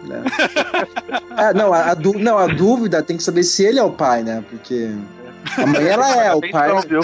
[1.39, 3.91] É, não, a, a dú- não, a dúvida tem que saber se ele é o
[3.93, 4.43] pai, né?
[4.51, 4.91] Porque
[5.57, 6.69] a mãe ela é, o pai.
[6.89, 7.01] Viu?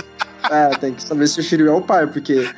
[0.51, 2.51] É, tem que saber se o Shiryu é o pai, porque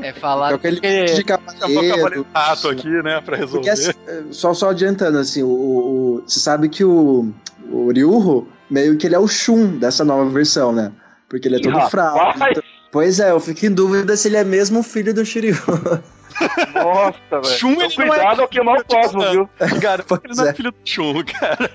[0.00, 1.04] É é falado aquele que...
[1.06, 1.96] de cavaleiro.
[1.96, 3.70] cavaleiro rato aqui, né, pra Porque resolver.
[3.70, 7.32] assim, é, só, só adiantando, assim, o, o- o- você sabe que o,
[7.70, 10.90] o Ryuho, meio que ele é o Shun dessa nova versão, né?
[11.28, 12.18] Porque ele é todo fraco.
[12.18, 12.58] Rapaz,
[12.92, 15.56] Pois é, eu fico em dúvida se ele é mesmo filho do Shiryu.
[16.74, 17.44] Nossa, velho.
[17.44, 19.50] Shun, Então, ele não é cuidado ao queimar o Cosmo, viu?
[19.80, 20.52] Cara, Pois ele não é é.
[20.52, 21.70] filho do Shun, cara.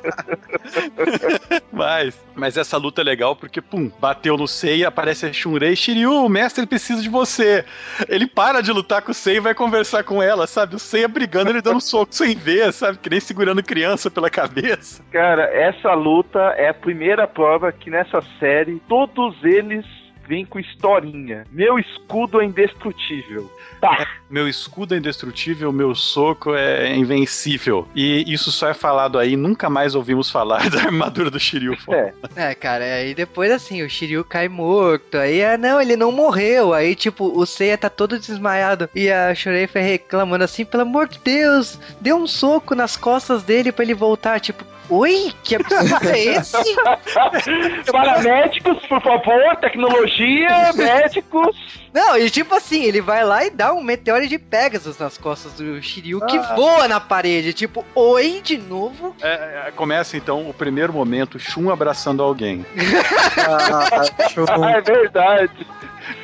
[1.70, 5.76] mas, mas essa luta é legal porque, pum, bateu no Sei, aparece a Shunrei.
[5.76, 7.62] Shiryu, o mestre precisa de você.
[8.08, 10.76] Ele para de lutar com o Sei e vai conversar com ela, sabe?
[10.76, 12.96] O Sei brigando, ele dando um soco sem ver, sabe?
[12.96, 15.02] Que nem segurando criança pela cabeça.
[15.12, 19.84] Cara, essa luta é a primeira prova que nessa série todos eles
[20.26, 21.44] vêm com historinha.
[21.50, 23.50] Meu escudo é indestrutível.
[23.80, 24.06] Tá.
[24.30, 27.88] Meu escudo é indestrutível, meu soco é invencível.
[27.96, 31.76] E isso só é falado aí, nunca mais ouvimos falar da armadura do Shiryu.
[31.90, 32.12] É.
[32.36, 35.16] É, cara, aí depois assim, o Shiryu cai morto.
[35.16, 36.72] Aí, ah, não, ele não morreu.
[36.72, 38.88] Aí, tipo, o Seiya tá todo desmaiado.
[38.94, 43.42] E a Shurei foi reclamando assim, pelo amor de Deus, dê um soco nas costas
[43.42, 44.38] dele pra ele voltar.
[44.38, 45.32] Tipo, oi?
[45.42, 46.76] Que absurdo é esse?
[47.90, 51.80] Paramédicos, por favor, tecnologia, médicos.
[51.92, 55.54] Não, e tipo assim, ele vai lá e dá um meteoro de Pegasus nas costas
[55.54, 57.52] do Shiryu que voa na parede.
[57.52, 59.14] Tipo, oi de novo?
[59.20, 62.64] É, é, começa então o primeiro momento, Shun abraçando alguém.
[63.40, 64.44] Ah, Shun.
[64.48, 65.66] Ah, é verdade.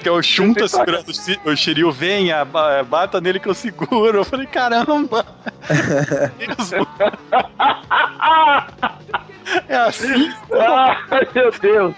[0.00, 3.48] Que é o Shun tá segurando o Shi- o Shiryu, venha, ba- bata nele que
[3.48, 4.18] eu seguro.
[4.18, 5.24] Eu falei, caramba!
[9.68, 10.32] É assim.
[10.52, 11.94] Ai, meu Deus.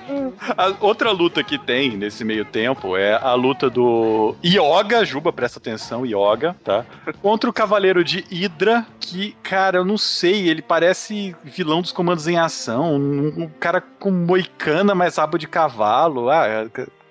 [0.56, 5.58] A outra luta que tem nesse meio tempo é a luta do Yoga, Juba, presta
[5.58, 6.84] atenção, Yoga, tá?
[7.22, 12.28] Contra o Cavaleiro de Hydra, que, cara, eu não sei, ele parece vilão dos comandos
[12.28, 16.46] em ação, um, um cara com moicana, mas rabo de cavalo, ah,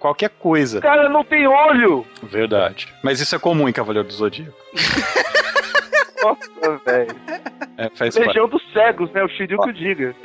[0.08, 0.80] qualquer coisa.
[0.80, 2.06] O cara não tem olho.
[2.24, 2.88] Verdade.
[3.04, 4.58] Mas isso é comum em Cavaleiro do Zodíaco.
[6.28, 7.16] Nossa, velho.
[7.78, 8.28] É, faz parte.
[8.28, 9.24] Legião dos cegos, né?
[9.24, 10.16] O Shiryu que o diga.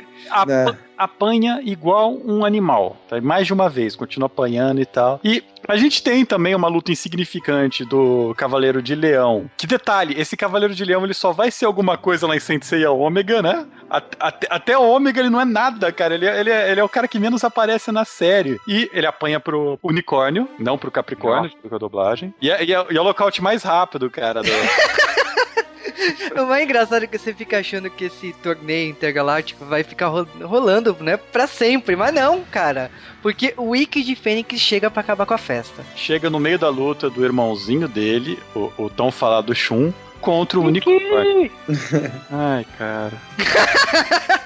[0.47, 0.75] É.
[0.97, 3.19] apanha igual um animal, tá?
[3.19, 5.19] Mais de uma vez, continua apanhando e tal.
[5.23, 9.49] E A gente tem também uma luta insignificante do Cavaleiro de Leão.
[9.57, 12.85] Que detalhe, esse Cavaleiro de Leão ele só vai ser alguma coisa lá em Sensei
[12.85, 13.65] Ômega, né?
[13.89, 16.13] Até, até o Ômega ele não é nada, cara.
[16.13, 18.57] Ele, é, ele, é, ele é o cara que menos aparece na série.
[18.67, 22.33] E ele apanha pro unicórnio, não pro Capricórnio, com a dublagem.
[22.41, 24.41] E é, e, é, e é o lockout mais rápido, cara.
[24.41, 24.49] Do...
[26.37, 30.07] O mais engraçado é que você fica achando que esse torneio intergaláctico vai ficar
[30.41, 31.95] rolando, né, pra sempre.
[31.95, 32.91] Mas não, cara.
[33.21, 35.83] Porque o Wiki de Fênix chega para acabar com a festa.
[35.95, 40.63] Chega no meio da luta do irmãozinho dele, o, o tão falado Shun, contra o
[40.63, 41.51] unicórnio.
[42.31, 43.13] Ai, cara.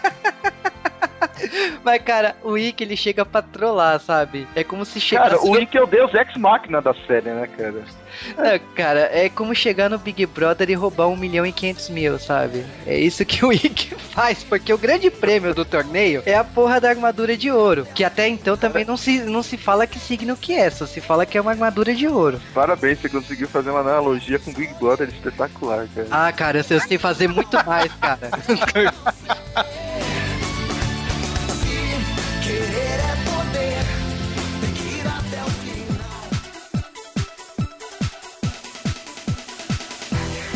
[1.83, 4.47] Mas, cara, o Ikki, ele chega pra trollar, sabe?
[4.55, 5.35] É como se chegasse...
[5.37, 7.83] Cara, o Ikki é o deus ex-máquina da série, né, cara?
[8.37, 12.19] É, cara, é como chegar no Big Brother e roubar um milhão e quinhentos mil,
[12.19, 12.65] sabe?
[12.85, 16.79] É isso que o Ikki faz, porque o grande prêmio do torneio é a porra
[16.79, 20.35] da armadura de ouro, que até então também não se, não se fala que signo
[20.35, 22.39] que é, só se fala que é uma armadura de ouro.
[22.53, 26.07] Parabéns, você conseguiu fazer uma analogia com Big Brother espetacular, cara.
[26.11, 28.29] Ah, cara, eu sei fazer muito mais, cara.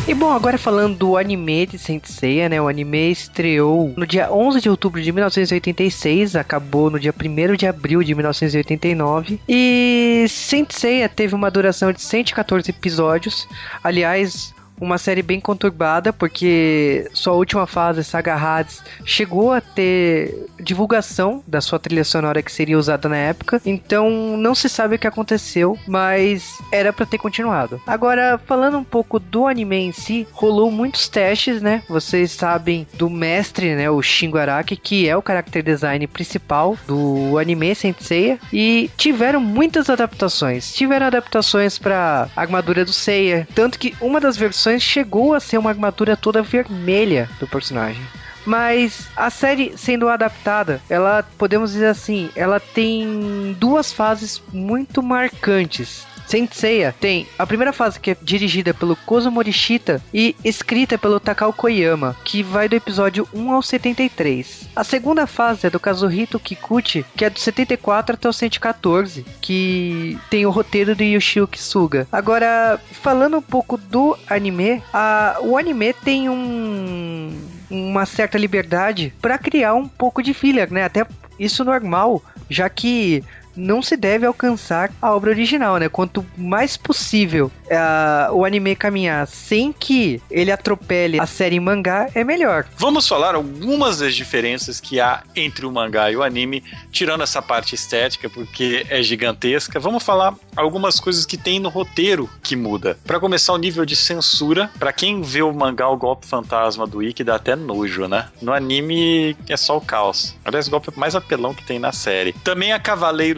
[0.08, 2.60] E bom, agora falando do anime de Saint Seiya, né?
[2.60, 7.68] O anime estreou no dia 11 de outubro de 1986, acabou no dia 1 de
[7.68, 9.40] abril de 1989.
[9.48, 13.48] E Saint Seiya teve uma duração de 114 episódios.
[13.84, 21.44] Aliás, uma série bem conturbada, porque sua última fase, Saga Hades, chegou a ter divulgação
[21.48, 25.08] da sua trilha sonora que seria usada na época, então não se sabe o que
[25.08, 27.80] aconteceu, mas era para ter continuado.
[27.86, 31.84] Agora, falando um pouco do anime em si, rolou muitos testes, né?
[31.88, 37.38] Vocês sabem do mestre, né, o Shingo Araki, que é o character design principal do
[37.38, 40.74] anime Senseiya, e tiveram muitas adaptações.
[40.74, 45.70] Tiveram adaptações para armadura do Seiya, tanto que uma das versões chegou a ser uma
[45.70, 48.02] armadura toda vermelha do personagem.
[48.46, 56.08] Mas a série sendo adaptada, ela podemos dizer assim, ela tem duas fases muito marcantes.
[56.28, 61.20] Saint Seiya tem a primeira fase que é dirigida pelo Kozo Morishita e escrita pelo
[61.20, 64.70] Takao Koyama, que vai do episódio 1 ao 73.
[64.76, 70.18] A segunda fase é do Kazuhito Kikuchi, que é do 74 até o 114, que
[70.30, 72.08] tem o roteiro do Yoshio Kisuga.
[72.12, 77.32] Agora, falando um pouco do anime, a, o anime tem um
[77.72, 80.84] uma certa liberdade para criar um pouco de filler, né?
[80.84, 81.08] Até
[81.40, 83.24] isso normal, já que
[83.56, 85.90] não se deve alcançar a obra original, né?
[85.90, 92.10] Quanto mais possível uh, o anime caminhar sem que ele atropele a série em mangá,
[92.14, 92.66] é melhor.
[92.78, 97.42] Vamos falar algumas das diferenças que há entre o mangá e o anime, tirando essa
[97.42, 99.80] parte estética, porque é gigantesca.
[99.80, 102.98] Vamos falar algumas coisas que tem no roteiro que muda.
[103.06, 104.70] Para começar, o nível de censura.
[104.80, 108.30] Para quem vê o mangá O Golpe Fantasma do Ikki, dá até nojo, né?
[108.42, 110.36] No anime é só o caos.
[110.44, 112.34] Aliás, o golpe mais apelão que tem na série.
[112.34, 112.80] Também há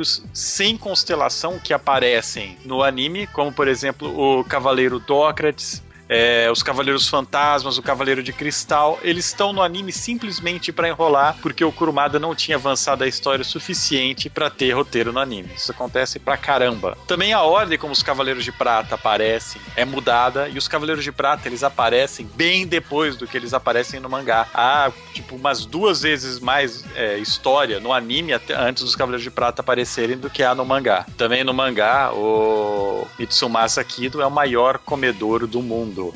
[0.03, 6.61] Cavaleiros sem constelação que aparecem no anime, como por exemplo o Cavaleiro Dócrates, é, os
[6.61, 11.71] Cavaleiros Fantasmas, o Cavaleiro de Cristal, eles estão no anime simplesmente para enrolar, porque o
[11.71, 15.49] Kurumada não tinha avançado a história o suficiente para ter roteiro no anime.
[15.55, 16.97] Isso acontece pra caramba.
[17.07, 21.11] Também a ordem como os Cavaleiros de Prata aparecem é mudada e os Cavaleiros de
[21.11, 24.47] Prata eles aparecem bem depois do que eles aparecem no mangá.
[24.53, 29.61] Há tipo umas duas vezes mais é, história no anime antes dos Cavaleiros de Prata
[29.61, 31.05] aparecerem do que há no mangá.
[31.17, 36.13] Também no mangá o Mitsumasa Kido é o maior comedor do mundo mundo.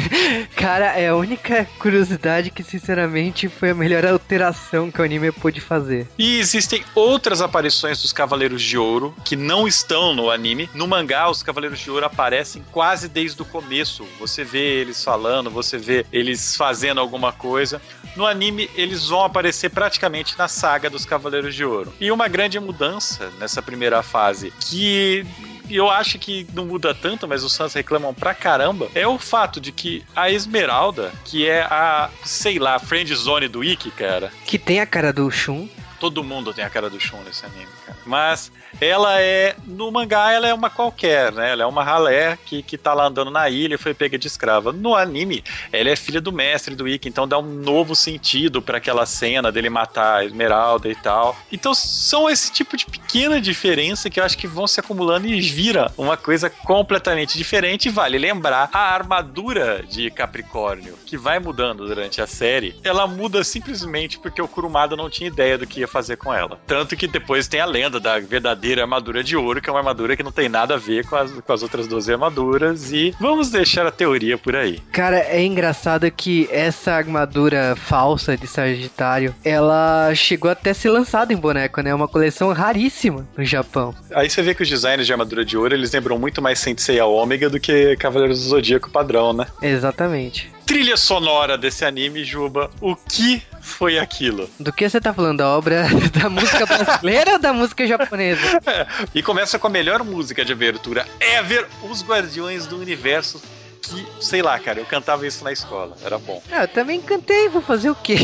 [0.54, 5.60] Cara, é a única curiosidade que, sinceramente, foi a melhor alteração que o anime pôde
[5.60, 6.06] fazer.
[6.18, 10.68] E existem outras aparições dos Cavaleiros de Ouro que não estão no anime.
[10.74, 14.06] No mangá, os Cavaleiros de Ouro aparecem quase desde o começo.
[14.20, 17.80] Você vê eles falando, você vê eles fazendo alguma coisa.
[18.16, 21.92] No anime, eles vão aparecer praticamente na saga dos Cavaleiros de Ouro.
[22.00, 25.26] E uma grande mudança nessa primeira fase, que
[25.70, 29.60] eu acho que não muda tanto, mas os fãs reclamam pra caramba, é o fato
[29.60, 34.32] de que a Esmeralda, que é a, sei lá, friend zone do Ikki, cara.
[34.46, 35.68] Que tem a cara do Shun.
[36.04, 37.96] Todo mundo tem a cara do Shun nesse anime, cara.
[38.04, 41.52] Mas ela é, no mangá, ela é uma qualquer, né?
[41.52, 44.26] Ela é uma ralé que, que tá lá andando na ilha e foi pega de
[44.26, 44.70] escrava.
[44.70, 48.76] No anime, ela é filha do mestre do Ikki, então dá um novo sentido para
[48.76, 51.34] aquela cena dele matar a Esmeralda e tal.
[51.50, 55.40] Então são esse tipo de pequena diferença que eu acho que vão se acumulando e
[55.40, 57.88] vira uma coisa completamente diferente.
[57.88, 63.42] E vale lembrar, a armadura de Capricórnio, que vai mudando durante a série, ela muda
[63.42, 66.58] simplesmente porque o Kurumada não tinha ideia do que ia fazer com ela.
[66.66, 70.16] Tanto que depois tem a lenda da verdadeira armadura de ouro, que é uma armadura
[70.16, 72.90] que não tem nada a ver com as, com as outras 12 armaduras.
[72.92, 74.80] E vamos deixar a teoria por aí.
[74.92, 81.32] Cara, é engraçado que essa armadura falsa de Sagitário, ela chegou até a ser lançada
[81.32, 81.90] em boneco, né?
[81.90, 83.94] É uma coleção raríssima no Japão.
[84.12, 86.98] Aí você vê que os designs de armadura de ouro, eles lembram muito mais Sensei
[86.98, 89.46] a Ômega do que Cavaleiros do Zodíaco padrão, né?
[89.62, 90.53] Exatamente.
[90.66, 94.48] Trilha sonora desse anime, Juba, o que foi aquilo?
[94.58, 95.38] Do que você tá falando?
[95.38, 95.86] Da obra
[96.18, 98.40] da música brasileira ou da música japonesa?
[99.14, 103.40] E começa com a melhor música de abertura ever, Os Guardiões do Universo.
[103.82, 106.42] Que, sei lá, cara, eu cantava isso na escola, era bom.
[106.50, 108.16] Ah, eu também cantei, vou fazer o quê?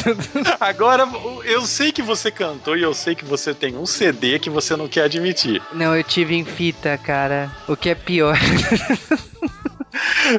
[0.58, 1.06] Agora,
[1.44, 4.74] eu sei que você cantou e eu sei que você tem um CD que você
[4.74, 5.60] não quer admitir.
[5.74, 7.50] Não, eu tive em fita, cara.
[7.68, 8.38] O que é pior.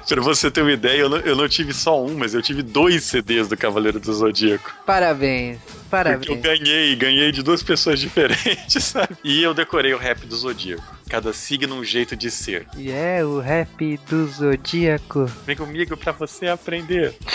[0.08, 2.62] Pra você ter uma ideia, eu não, eu não tive só um, mas eu tive
[2.62, 4.74] dois CDs do Cavaleiro do Zodíaco.
[4.86, 5.60] Parabéns.
[5.90, 6.26] Parabéns.
[6.26, 9.16] Porque eu ganhei, ganhei de duas pessoas diferentes, sabe?
[9.24, 10.84] E eu decorei o rap do Zodíaco.
[11.10, 12.68] Cada signo um jeito de ser.
[12.76, 15.26] E é o rap do Zodíaco.
[15.46, 17.16] Vem comigo pra você aprender.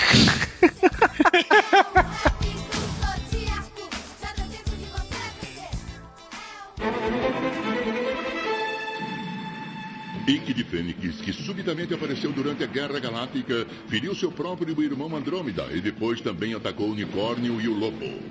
[10.30, 15.66] Ike de Fênix, que subitamente apareceu durante a Guerra Galáctica, feriu seu próprio irmão Andrômeda
[15.72, 18.22] e depois também atacou o unicórnio e o lobo.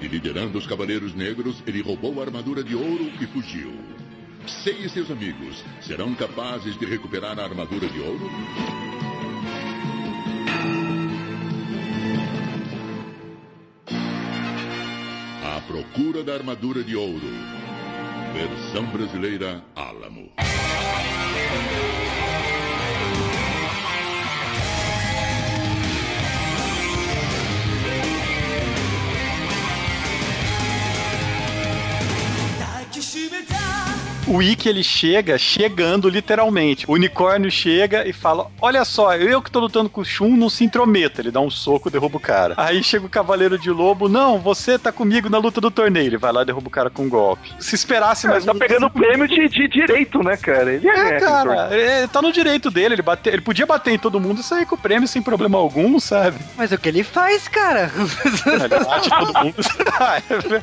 [0.00, 3.72] E liderando os Cavaleiros Negros, ele roubou a armadura de ouro e fugiu.
[4.48, 8.30] Sei e seus amigos serão capazes de recuperar a armadura de ouro?
[15.44, 17.71] A procura da armadura de ouro.
[18.32, 20.32] Versão brasileira Álamo.
[34.32, 36.86] O Ikki, ele chega chegando literalmente.
[36.88, 40.48] O unicórnio chega e fala: Olha só, eu que tô lutando com o Shun, não
[40.48, 41.20] se intrometa.
[41.20, 42.54] Ele dá um soco, derruba o cara.
[42.56, 46.06] Aí chega o Cavaleiro de Lobo: Não, você tá comigo na luta do torneio.
[46.06, 47.52] Ele vai lá e derruba o cara com um golpe.
[47.58, 50.72] Se esperasse Cara, mais ele tá pegando prêmio de, de direito, né, cara?
[50.72, 52.94] Ele É, é, cara, é, tá no direito dele.
[52.94, 55.58] Ele, bate, ele podia bater em todo mundo e sair com o prêmio sem problema
[55.58, 56.38] algum, sabe?
[56.56, 57.90] Mas o que ele faz, cara?
[58.46, 59.54] Ele bate em todo mundo.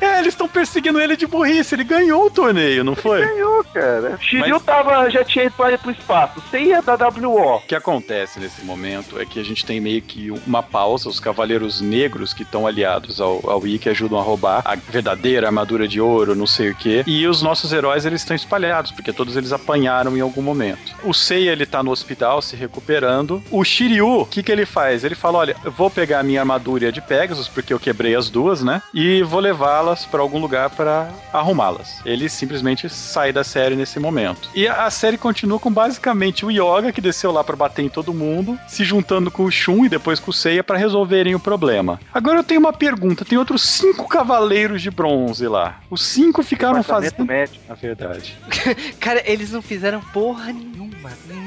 [0.00, 1.76] é, eles estão perseguindo ele de burrice.
[1.76, 3.20] Ele ganhou o torneio, não foi?
[3.20, 4.16] ganhou, cara.
[4.20, 6.40] O Shiryu Mas- tava, já tinha ido para pro espaço.
[6.56, 7.56] Ia da WO.
[7.56, 11.18] O que acontece nesse momento é que a gente tem meio que uma pausa, os
[11.20, 16.00] cavaleiros negros que estão aliados ao, ao Ikki ajudam a roubar a verdadeira armadura de
[16.00, 19.52] ouro, não sei o que, e os nossos heróis eles estão espalhados, porque todos eles
[19.52, 20.94] apanharam em algum momento.
[21.02, 25.04] O Seiya ele tá no hospital se recuperando, o Shiryu, o que que ele faz?
[25.04, 28.28] Ele fala, olha, eu vou pegar a minha armadura de Pegasus, porque eu quebrei as
[28.30, 32.00] duas, né, e vou levá-las para algum lugar para arrumá-las.
[32.04, 34.48] Ele simplesmente sai da série nesse momento.
[34.54, 38.14] E a série continua com basicamente o Yoga, que desceu lá pra bater em todo
[38.14, 42.00] mundo, se juntando com o Shun e depois com o Seiya pra resolverem o problema.
[42.12, 45.80] Agora eu tenho uma pergunta: tem outros cinco cavaleiros de bronze lá.
[45.90, 47.24] Os cinco ficaram fazendo.
[47.24, 47.58] médico.
[47.68, 48.36] Na verdade.
[48.98, 50.89] Cara, eles não fizeram porra nenhuma,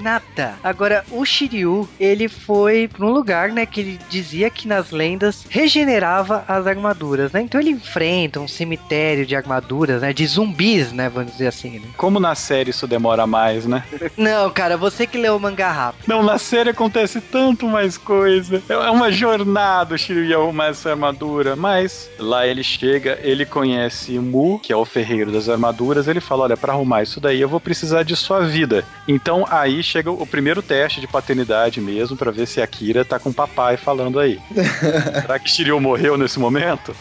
[0.02, 0.56] nada.
[0.64, 5.46] Agora, o Shiryu, ele foi pra um lugar, né, que ele dizia que nas lendas
[5.50, 7.42] regenerava as armaduras, né?
[7.42, 11.88] Então ele enfrenta um cemitério de armaduras, né, de zumbis, né, vamos dizer assim, né?
[11.98, 13.84] Como na série isso demora mais, né?
[14.18, 16.04] Não, cara, você que leu o mangá rápido.
[16.08, 18.62] Não, na série acontece tanto mais coisa.
[18.68, 21.56] É uma jornada o Shiryu arrumar essa armadura.
[21.56, 26.08] Mas lá ele chega, ele conhece o Mu, que é o ferreiro das armaduras.
[26.08, 28.84] Ele fala: Olha, pra arrumar isso daí eu vou precisar de sua vida.
[29.08, 33.20] Então aí chega o primeiro teste de paternidade mesmo, pra ver se a Kira tá
[33.20, 34.40] com o papai falando aí.
[35.22, 36.96] Será que Shiryu morreu nesse momento?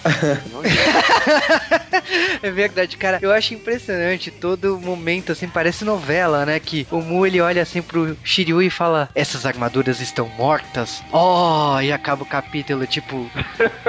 [2.42, 3.18] É verdade, cara.
[3.22, 6.58] Eu acho impressionante todo momento, assim, parece novela, né?
[6.58, 11.02] Que o Mu ele olha assim pro Shiryu e fala: Essas armaduras estão mortas.
[11.12, 13.30] Oh, e acaba o capítulo, tipo,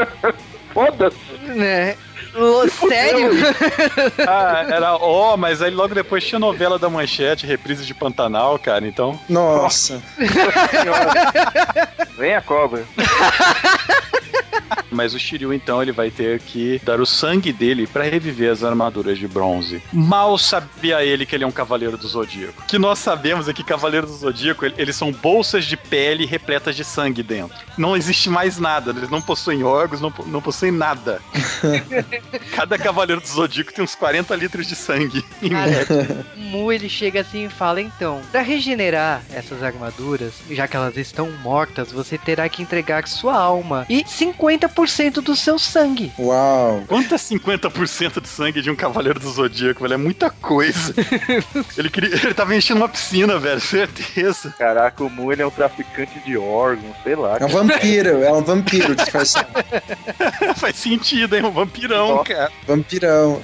[0.74, 1.16] Foda-se.
[1.46, 1.96] né?
[2.36, 3.30] Ô, Sério?
[4.28, 8.88] Ah, era ó, mas aí logo depois tinha novela da Manchete, reprise de Pantanal, cara.
[8.88, 10.02] Então, Nossa.
[12.18, 12.84] Vem a cobra.
[14.92, 18.64] Mas o Shiryu, então, ele vai ter que dar o sangue dele pra reviver as
[18.64, 19.82] armaduras de bronze.
[19.92, 22.62] Mal sabia ele que ele é um cavaleiro do Zodíaco.
[22.62, 26.28] O que nós sabemos é que cavaleiros do Zodíaco, ele- eles são bolsas de pele
[26.28, 27.58] repletas de sangue dentro.
[27.76, 31.20] Não existe mais nada, eles não possuem órgãos, não, não possuem nada.
[32.56, 35.24] Cada cavaleiro do Zodíaco tem uns 40 litros de sangue.
[35.42, 36.26] em média.
[36.36, 41.32] Mu ele chega assim e fala: Então, pra regenerar essas armaduras, já que elas estão
[41.42, 46.12] mortas, você terá que entregar sua alma e 50% 50% do seu sangue.
[46.18, 46.84] Uau.
[46.88, 49.94] Quanto é 50% de sangue de um Cavaleiro do Zodíaco, velho?
[49.94, 50.94] É muita coisa.
[51.78, 54.54] ele, queria, ele tava enchendo uma piscina, velho, certeza.
[54.58, 57.38] Caraca, o Mu ele é um traficante de órgãos, sei lá.
[57.40, 59.48] É um vampiro, é um vampiro disfarçado.
[60.58, 61.46] Faz sentido, hein?
[61.46, 62.24] Um vampirão, Ó.
[62.24, 62.52] cara.
[62.68, 63.42] Vampirão.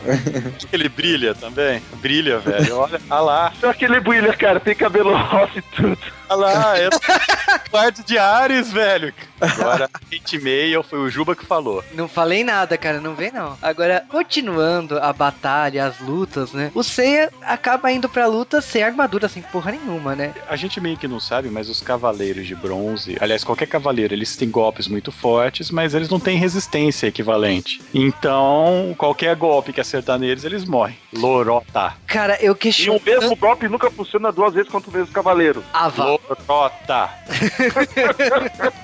[0.72, 1.82] Ele brilha também.
[1.96, 2.78] Brilha, velho.
[2.78, 3.54] Olha, olha lá.
[3.60, 6.19] Só que ele brilha, cara, tem cabelo rosa e tudo.
[6.30, 6.90] Olha lá, é
[7.72, 9.14] quarto de Ares, velho.
[9.42, 11.84] Agora, hate mail foi o Juba que falou.
[11.94, 13.58] Não falei nada, cara, não vem não.
[13.62, 16.72] Agora, continuando a batalha, as lutas, né?
[16.76, 20.34] O Seiya acaba indo pra luta sem armadura, sem porra nenhuma, né?
[20.48, 24.36] A gente meio que não sabe, mas os cavaleiros de bronze, aliás, qualquer cavaleiro, eles
[24.36, 27.82] têm golpes muito fortes, mas eles não têm resistência equivalente.
[27.94, 30.98] Então, qualquer golpe que acertar neles, eles morrem.
[31.14, 31.94] Lorota.
[32.06, 33.00] Cara, eu E questiono.
[33.00, 35.64] o mesmo golpe nunca funciona duas vezes contra o mesmo cavaleiro.
[35.74, 36.19] Ava.
[36.28, 37.10] Lorota.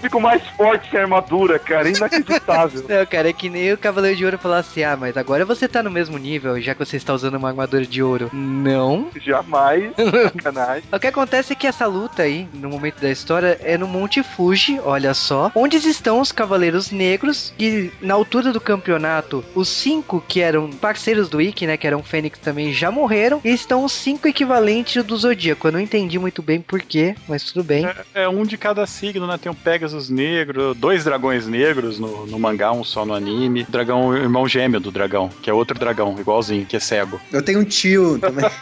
[0.01, 1.89] Fico mais forte sem armadura, cara.
[1.89, 2.85] Inacreditável.
[2.87, 5.67] Não, cara, é que nem o Cavaleiro de Ouro falar assim: ah, mas agora você
[5.67, 8.29] tá no mesmo nível, já que você está usando uma armadura de ouro.
[8.33, 9.09] Não.
[9.21, 9.91] Jamais.
[10.33, 10.83] Sacanagem.
[10.95, 14.23] O que acontece é que essa luta aí, no momento da história, é no Monte
[14.23, 20.23] Fuji, olha só, onde estão os Cavaleiros Negros, que na altura do campeonato, os cinco
[20.27, 23.91] que eram parceiros do Ikki, né, que eram Fênix também, já morreram, e estão os
[23.91, 25.67] cinco equivalentes do Zodíaco.
[25.67, 27.85] Eu não entendi muito bem porquê, mas tudo bem.
[27.85, 29.37] É, é um de cada signo, né?
[29.37, 33.65] Tem o Pegasus negro, dois dragões negros no, no mangá, um só no anime.
[33.69, 37.19] Dragão, o irmão gêmeo do dragão, que é outro dragão, igualzinho, que é cego.
[37.31, 38.45] Eu tenho um tio também.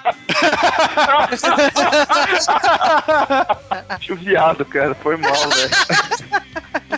[3.99, 4.95] Tio viado, cara.
[4.95, 5.69] Foi mal, velho.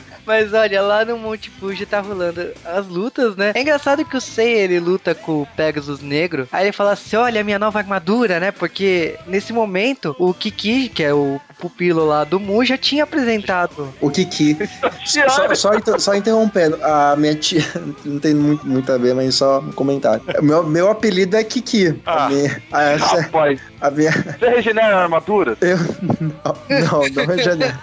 [0.25, 3.51] Mas olha, lá no Monte Fuji tá rolando as lutas, né?
[3.53, 6.47] É engraçado que o Sei ele luta com o Pegasus negro.
[6.51, 8.51] Aí ele fala assim: Olha, a minha nova armadura, né?
[8.51, 13.93] Porque nesse momento o Kiki, que é o pupilo lá do Mu, já tinha apresentado.
[14.01, 14.57] O Kiki.
[15.05, 17.61] Só, só, inter- só interrompendo, a minha tia.
[18.03, 20.21] Não tem muito, muito a ver, mas só um comentário.
[20.41, 22.01] Meu, meu apelido é Kiki.
[22.05, 22.25] Ah.
[22.25, 25.55] A minha, a, essa- Rapaz, a minha, você regenera a armadura?
[25.61, 25.77] eu.
[26.19, 27.75] Não, não, não é janeiro.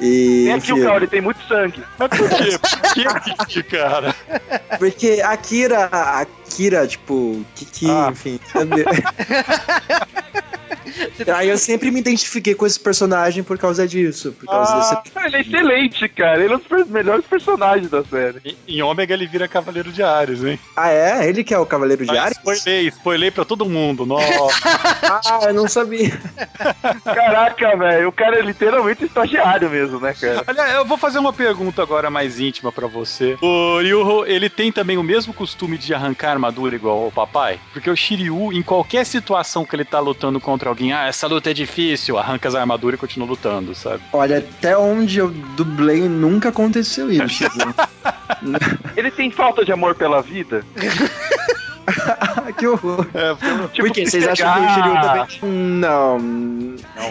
[0.00, 0.44] E.
[0.46, 1.82] Tem aqui o enfim, Caio, ele tem muito sangue.
[1.98, 2.58] Mas por quê?
[2.58, 2.80] Por
[3.22, 4.14] que, Kiki, cara?
[4.78, 8.08] Porque a Kira, a Kira, tipo, Kiki, Ah.
[8.10, 8.40] enfim.
[8.54, 8.86] entendeu?
[11.34, 14.32] Aí eu sempre me identifiquei com esse personagem por causa disso.
[14.38, 15.12] Por causa desse.
[15.14, 16.42] Ah, ele é excelente, cara.
[16.44, 18.40] Ele é um dos melhores personagens da série.
[18.44, 20.58] Em, em Ômega ele vira Cavaleiro de Ares, hein?
[20.76, 21.28] Ah, é?
[21.28, 22.36] Ele que é o Cavaleiro de Ah, Ares?
[22.38, 24.04] Spoilei, spoilei pra todo mundo.
[24.06, 24.60] Nossa.
[25.30, 26.10] Ah, eu não sabia.
[27.04, 28.08] Caraca, velho.
[28.08, 30.44] O cara é literalmente estagiário mesmo, né, cara?
[30.46, 33.36] Olha, eu vou fazer uma pergunta agora mais íntima pra você.
[33.40, 37.60] O Ryuho, ele tem também o mesmo costume de arrancar armadura igual o papai?
[37.72, 41.50] Porque o Shiryu, em qualquer situação que ele tá lutando contra alguém, ah, essa luta
[41.50, 44.02] é difícil, arranca as armaduras e continua lutando, sabe?
[44.12, 47.44] Olha, até onde eu dublei nunca aconteceu isso.
[48.96, 50.64] Ele tem falta de amor pela vida?
[51.86, 53.06] Ah, que horror.
[53.12, 54.06] É, porque Tipo, Por quê?
[54.06, 55.26] se Vocês acham que o Shiryu também.
[55.50, 56.18] Não.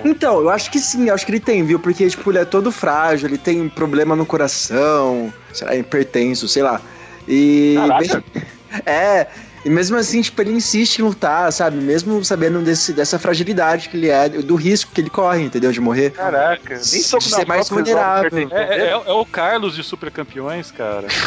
[0.05, 1.79] Então, eu acho que sim, eu acho que ele tem, viu?
[1.79, 6.63] Porque, tipo, ele é todo frágil, ele tem problema no coração, sei lá, hipertenso, sei
[6.63, 6.81] lá.
[7.27, 7.75] E.
[7.77, 8.23] Caraca.
[8.85, 9.25] É.
[9.65, 11.77] E mesmo assim, tipo, ele insiste em lutar, sabe?
[11.77, 15.71] Mesmo sabendo desse, dessa fragilidade que ele é, do risco que ele corre, entendeu?
[15.71, 16.11] De morrer.
[16.11, 18.31] Caraca, nem soco De ser mais vulnerável.
[18.51, 21.07] É, é- é o Carlos de Super Campeões, cara.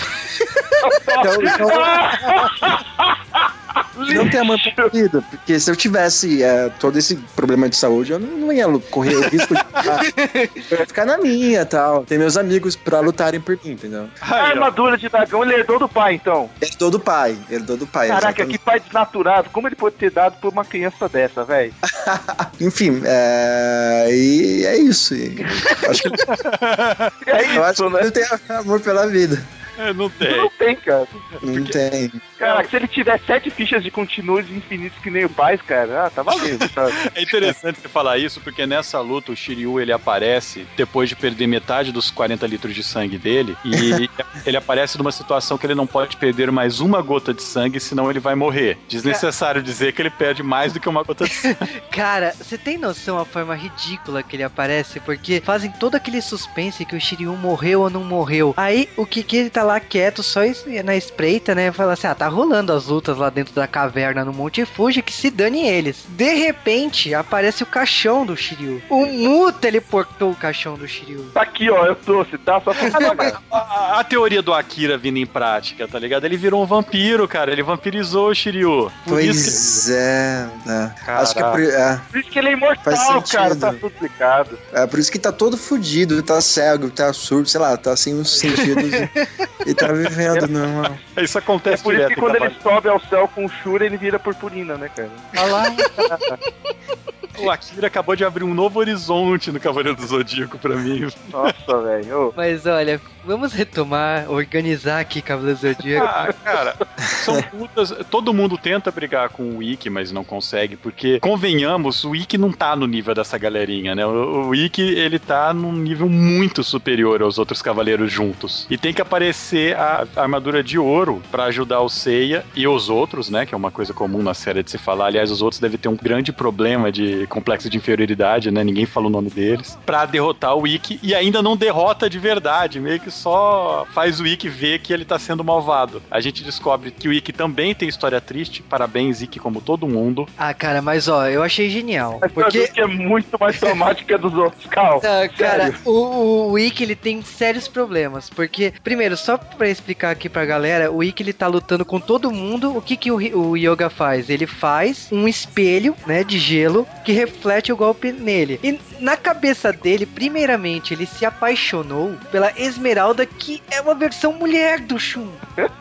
[1.06, 1.68] Então, então
[3.96, 8.12] não tem amor pra vida, porque se eu tivesse é, todo esse problema de saúde,
[8.12, 10.00] eu não, não ia correr o risco de ficar,
[10.70, 12.04] eu ia ficar na minha tal.
[12.04, 14.08] Tem meus amigos pra lutarem por mim, entendeu?
[14.20, 16.50] A armadura de dragão ele herdou do pai, então.
[16.60, 18.08] Herdou do pai, herdou do pai.
[18.08, 18.58] Caraca, exatamente.
[18.58, 19.50] que pai desnaturado.
[19.50, 21.74] Como ele pode ter dado pra uma criança dessa, velho?
[22.60, 24.08] Enfim, é...
[24.10, 25.14] e é isso.
[25.14, 25.42] E
[25.88, 28.04] Acho que, É eu acho isso, que né?
[28.04, 29.42] não tem amor pela vida.
[29.78, 30.36] É, não tem.
[30.36, 31.06] Não tem, cara.
[31.42, 32.12] Não tem.
[32.38, 36.10] Caraca, se ele tiver sete fichas de continuos infinitos que nem o pai, cara, ah,
[36.10, 36.92] tá valendo, sabe?
[37.14, 41.46] É interessante você falar isso, porque nessa luta o Shiryu ele aparece depois de perder
[41.46, 44.08] metade dos 40 litros de sangue dele, e
[44.44, 48.10] ele aparece numa situação que ele não pode perder mais uma gota de sangue, senão
[48.10, 48.78] ele vai morrer.
[48.88, 51.56] Desnecessário dizer que ele perde mais do que uma gota de sangue.
[51.92, 54.98] Cara, você tem noção a forma ridícula que ele aparece?
[55.00, 58.52] Porque fazem todo aquele suspense que o Shiryu morreu ou não morreu.
[58.56, 60.40] Aí o Kiki ele tá lá quieto, só
[60.84, 61.72] na espreita, né?
[61.72, 65.12] Fala assim: ah, tá rolando as lutas lá dentro da caverna no Monte Fuji, que
[65.12, 66.04] se dane eles.
[66.08, 68.82] De repente aparece o caixão do Shiryu.
[68.88, 71.30] O Mu teleportou o caixão do Shiryu.
[71.32, 72.60] Tá aqui, ó, eu trouxe, tá?
[72.60, 73.40] Só pra.
[73.52, 76.24] A, a teoria do Akira vindo em prática, tá ligado?
[76.24, 77.52] Ele virou um vampiro, cara.
[77.52, 78.90] Ele vampirizou o Shiryu.
[79.06, 80.94] Por isso Pois é, né?
[81.04, 81.22] Caraca.
[81.22, 84.58] Acho que é por, é, Por isso que ele é imortal, cara, tá tudo explicado.
[84.72, 88.14] é por isso que tá todo fudido, tá cego, tá surdo, sei lá, tá sem
[88.14, 88.90] os sentidos.
[89.66, 90.96] E tá vivendo normal.
[91.16, 92.14] Isso É acontece por isso direto.
[92.14, 95.10] que quando ele sobe ao céu com o Shura, ele vira purpurina, né, cara?
[95.36, 95.62] Olha lá.
[97.38, 101.08] O Akira acabou de abrir um novo horizonte no Cavaleiro do Zodíaco pra mim.
[101.30, 102.32] Nossa, velho.
[102.36, 106.06] Mas olha, vamos retomar, organizar aqui Cavaleiro do Zodíaco.
[106.06, 107.94] Ah, cara, são lutas.
[108.10, 112.52] Todo mundo tenta brigar com o Ikki, mas não consegue, porque, convenhamos, o Ikki não
[112.52, 114.04] tá no nível dessa galerinha, né?
[114.04, 118.66] O, o Ikki, ele tá num nível muito superior aos outros cavaleiros juntos.
[118.68, 123.30] E tem que aparecer a armadura de ouro pra ajudar o Seiya e os outros,
[123.30, 123.46] né?
[123.46, 125.06] Que é uma coisa comum na série de se falar.
[125.06, 128.62] Aliás, os outros devem ter um grande problema de complexo de inferioridade, né?
[128.64, 129.78] Ninguém fala o nome deles.
[129.84, 134.26] Pra derrotar o Ikki e ainda não derrota de verdade, meio que só faz o
[134.26, 136.02] Ikki ver que ele tá sendo malvado.
[136.10, 138.62] A gente descobre que o Ikki também tem história triste.
[138.62, 140.26] Parabéns, Ikki, como todo mundo.
[140.36, 142.18] Ah, cara, mas ó, eu achei genial.
[142.22, 145.00] Essa Porque que é muito mais traumática dos outros, Cal.
[145.04, 150.28] Ah, cara, o, o Ikki ele tem sérios problemas, porque primeiro, só pra explicar aqui
[150.28, 152.76] pra galera, o Ikki ele tá lutando com todo mundo.
[152.76, 154.30] O que que o, o Yoga faz?
[154.30, 158.58] Ele faz um espelho, né, de gelo que reflete o golpe nele.
[158.62, 164.80] E na cabeça dele, primeiramente, ele se apaixonou pela Esmeralda, que é uma versão mulher
[164.80, 165.28] do Shun.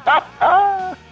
[0.05, 0.93] Ah,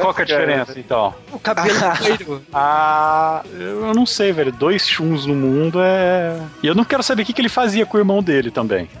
[0.00, 1.14] qual que é a diferença, então?
[1.32, 2.42] O cabelo loiro.
[2.52, 4.52] Ah, eu não sei, velho.
[4.52, 6.38] Dois chuns no mundo é.
[6.62, 8.88] E eu não quero saber o que, que ele fazia com o irmão dele também.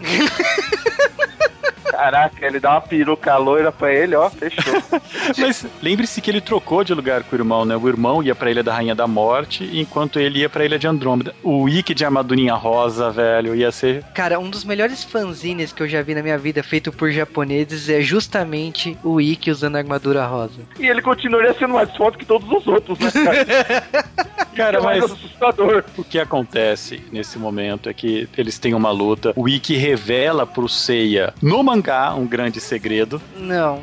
[1.90, 4.82] Caraca, ele dá uma peruca loira pra ele, ó, fechou.
[5.38, 7.76] Mas lembre-se que ele trocou de lugar com o irmão, né?
[7.76, 10.86] O irmão ia pra Ilha da Rainha da Morte, enquanto ele ia pra Ilha de
[10.86, 11.34] Andrômeda.
[11.42, 14.02] O Ikki de armadurinha rosa, velho, ia ser.
[14.14, 17.88] Cara, um dos melhores fanzines que eu já vi na minha vida, feito por japoneses,
[17.88, 20.60] é justamente o Ikki usando a armadura rosa.
[20.78, 23.84] E ele continuaria sendo mais forte que todos os outros, né, cara?
[24.54, 25.84] Cara, é mais mas assustador.
[25.96, 29.32] o que acontece nesse momento é que eles têm uma luta.
[29.36, 31.79] O Ikki revela pro Seiya, no mangá,
[32.16, 33.20] um grande segredo.
[33.36, 33.82] Não.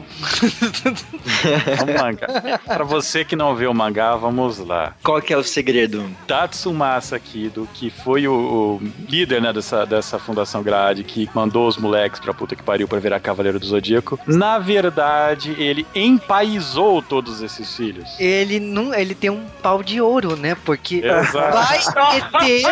[1.43, 2.59] É um mangá.
[2.65, 4.93] pra você que não vê o mangá, vamos lá.
[5.03, 6.09] Qual que é o segredo?
[6.27, 11.77] Tatsumasa Kido, que foi o, o líder né, dessa, dessa fundação grade, que mandou os
[11.77, 17.41] moleques pra puta que pariu pra virar Cavaleiro do Zodíaco, na verdade, ele empaizou todos
[17.41, 18.07] esses filhos.
[18.19, 20.55] Ele não, ele tem um pau de ouro, né?
[20.65, 21.57] Porque Exato.
[21.57, 21.79] vai
[22.45, 22.63] ter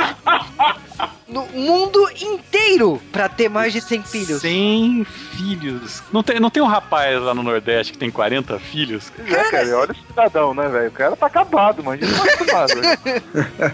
[1.28, 4.42] no mundo inteiro pra ter mais de 100 filhos.
[4.42, 6.04] 100 filhos.
[6.14, 9.12] Não tem, não tem um rapaz lá no Nordeste que tem 40 filhos?
[9.28, 10.88] É, cara, olha esse cidadão, né, velho?
[10.88, 12.82] O cara tá acabado, imagina tá acostumado.
[12.82, 13.22] velho.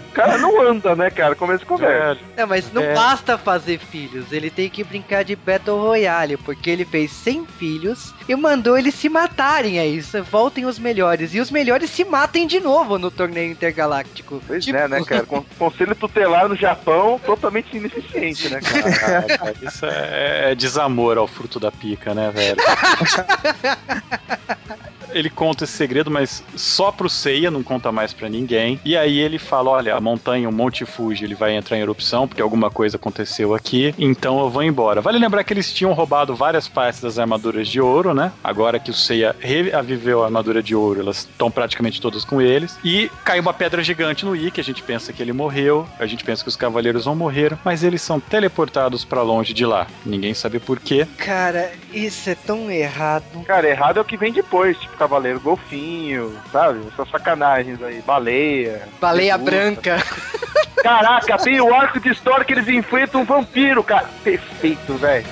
[0.08, 1.34] O cara não anda, né, cara?
[1.34, 2.20] Começa conversa.
[2.36, 2.94] Não, mas não É.
[2.94, 8.14] basta fazer filhos, ele tem que brincar de Battle Royale, porque ele fez 100 filhos
[8.28, 9.96] e mandou eles se matarem aí.
[9.98, 11.34] isso, Voltem os melhores.
[11.34, 14.42] E os melhores se matem de novo no torneio intergaláctico.
[14.46, 15.24] Pois Tipo, é, né, cara?
[15.24, 19.54] Con- Conselho tutelar no Japão, totalmente ineficiente, né, cara?
[19.62, 22.56] Isso é, é desamor ao fruto da pica, né, velho?
[25.12, 28.80] Ele conta esse segredo, mas só pro Seiya, não conta mais pra ninguém.
[28.84, 32.26] E aí ele fala: olha, a montanha, o Monte Fuji, ele vai entrar em erupção,
[32.26, 35.00] porque alguma coisa aconteceu aqui, então eu vou embora.
[35.00, 38.32] Vale lembrar que eles tinham roubado várias partes das armaduras de ouro, né?
[38.42, 42.78] Agora que o Seiya reaviveu a armadura de ouro, elas estão praticamente todas com eles.
[42.84, 46.24] E caiu uma pedra gigante no Ikki, a gente pensa que ele morreu, a gente
[46.24, 49.86] pensa que os cavaleiros vão morrer, mas eles são teleportados pra longe de lá.
[50.04, 51.06] Ninguém sabe por quê.
[51.18, 53.24] Cara, isso é tão errado.
[53.46, 56.86] Cara, errado é o que vem depois, tipo Cavaleiro Golfinho, sabe?
[56.92, 58.88] Essas sacanagens aí, baleia.
[59.00, 59.50] Baleia medusa.
[59.50, 59.96] branca.
[60.80, 64.08] Caraca, tem o arco de história que eles enfrentam um vampiro, cara.
[64.22, 65.26] Perfeito, velho.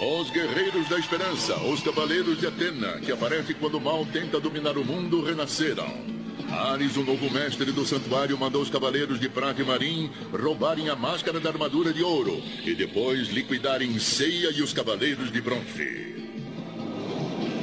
[0.00, 4.78] Os Guerreiros da Esperança, os Cavaleiros de Atena, que aparecem quando o mal tenta dominar
[4.78, 6.22] o mundo, renasceram.
[6.52, 10.94] Ares, o novo mestre do santuário, mandou os Cavaleiros de Prata e Marim roubarem a
[10.94, 16.12] máscara da armadura de ouro e depois liquidarem Ceia e os Cavaleiros de Bronze.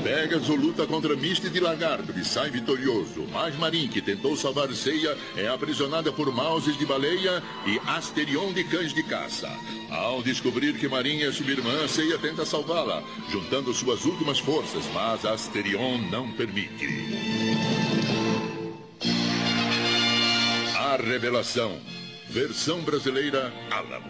[0.04, 5.16] Pegasus luta contra Misty de Lagarto e sai vitorioso, mas Marin, que tentou salvar Ceia,
[5.36, 9.52] é aprisionada por Mauses de Baleia e Asterion de Cães de Caça.
[9.92, 15.26] Ao descobrir que Marin é sua irmã, Ceia tenta salvá-la, juntando suas últimas forças, mas
[15.26, 17.89] Asterion não permite.
[20.90, 21.78] A Revelação,
[22.32, 24.10] versão brasileira Álamo.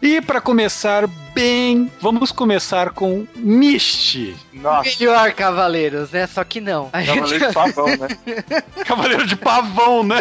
[0.00, 1.08] E para começar
[1.38, 4.34] bem, vamos começar com Misty.
[4.52, 6.26] Nossa, Melhor Cavaleiros, né?
[6.26, 6.90] Só que não.
[6.92, 8.08] A gente- Cavaleiro de Pavão, né?
[8.84, 10.16] Cavaleiro de pavão, né?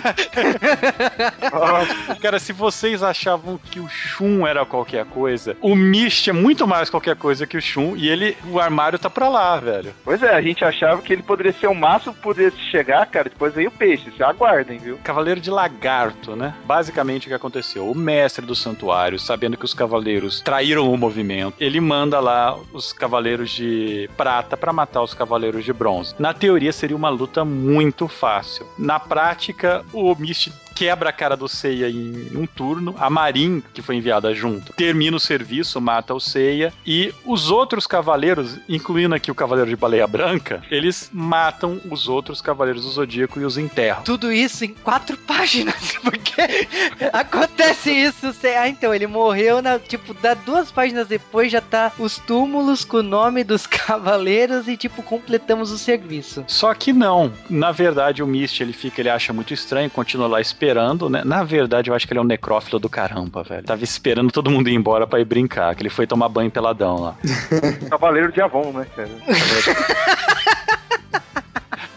[1.52, 6.68] Nossa, Cara, se vocês achavam que o Shun era qualquer coisa, o Misty é muito
[6.68, 9.94] mais qualquer coisa que o Shun e ele, o armário tá pra lá, velho.
[10.04, 13.30] Pois é, a gente achava que ele poderia ser o máximo que pudesse chegar, cara.
[13.30, 14.12] Depois veio o peixe.
[14.16, 15.00] Se aguardem, viu?
[15.04, 16.54] Cavaleiro de Lagarto, né?
[16.66, 17.90] Basicamente o que aconteceu?
[17.90, 22.92] O mestre do santuário, sabendo que os cavaleiros traíram o movimento, ele manda lá os
[22.92, 26.14] cavaleiros de prata pra matar os cavaleiros de bronze.
[26.20, 28.68] Na teoria seria uma luta muito fácil.
[28.78, 33.82] Na prática, o Mist quebra a cara do Seiya em um turno, a Marin, que
[33.82, 39.32] foi enviada junto, termina o serviço, mata o Seiya, e os outros cavaleiros, incluindo aqui
[39.32, 44.04] o Cavaleiro de Baleia Branca, eles matam os outros cavaleiros do Zodíaco e os enterram.
[44.04, 46.68] Tudo isso em quatro páginas, porque
[47.12, 48.32] acontece isso.
[48.32, 48.50] Você...
[48.50, 49.80] Ah, então, ele morreu na.
[49.80, 54.78] Tipo, dá duas páginas depois já tá os túmulos com o nome dos cavaleiros e,
[54.78, 56.44] tipo, completamos o serviço.
[56.48, 57.34] Só que não.
[57.50, 60.67] Na verdade, o Mist, ele fica, ele acha muito estranho, continua lá esperando,
[61.10, 61.24] né?
[61.24, 63.64] Na verdade, eu acho que ele é um necrófilo do caramba, velho.
[63.64, 67.00] Tava esperando todo mundo ir embora pra ir brincar, que ele foi tomar banho peladão
[67.00, 67.16] lá.
[67.90, 69.10] Cavaleiro de Avon, né, cara?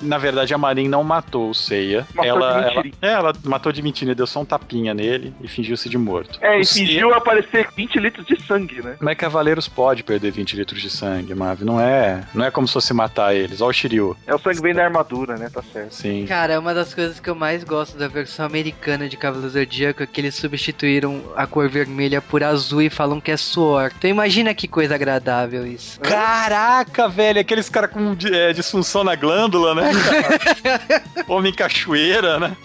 [0.00, 2.06] Na verdade, a Marin não matou o Seiya.
[2.14, 5.48] Matou ela, de ela, é, ela matou de mentira, deu só um tapinha nele e
[5.48, 6.38] fingiu-se de morto.
[6.40, 8.96] É, O e Seiya- fingiu aparecer 20 litros de sangue, né?
[9.00, 11.64] Mas Cavaleiros pode perder 20 litros de sangue, Mavi.
[11.64, 13.60] Não é, não é como se fosse matar eles.
[13.60, 14.16] Olha o Shiryu.
[14.26, 15.48] É o sangue vem da armadura, né?
[15.52, 15.92] Tá certo.
[15.94, 16.24] Sim.
[16.26, 20.06] Cara, uma das coisas que eu mais gosto da versão americana de Cavaleiros Zodíaco é
[20.06, 23.90] que eles substituíram a cor vermelha por azul e falam que é suor.
[23.98, 26.00] Então imagina que coisa agradável isso.
[26.00, 29.89] Caraca, velho, aqueles caras com é, disfunção na glândula, né?
[31.28, 32.56] Homem cachoeira, né?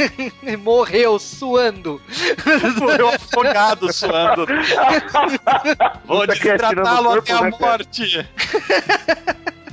[0.62, 2.00] Morreu suando.
[2.78, 4.46] Morreu afogado suando.
[6.04, 7.78] Vou desidratá-lo até a né, cara?
[7.78, 8.28] morte.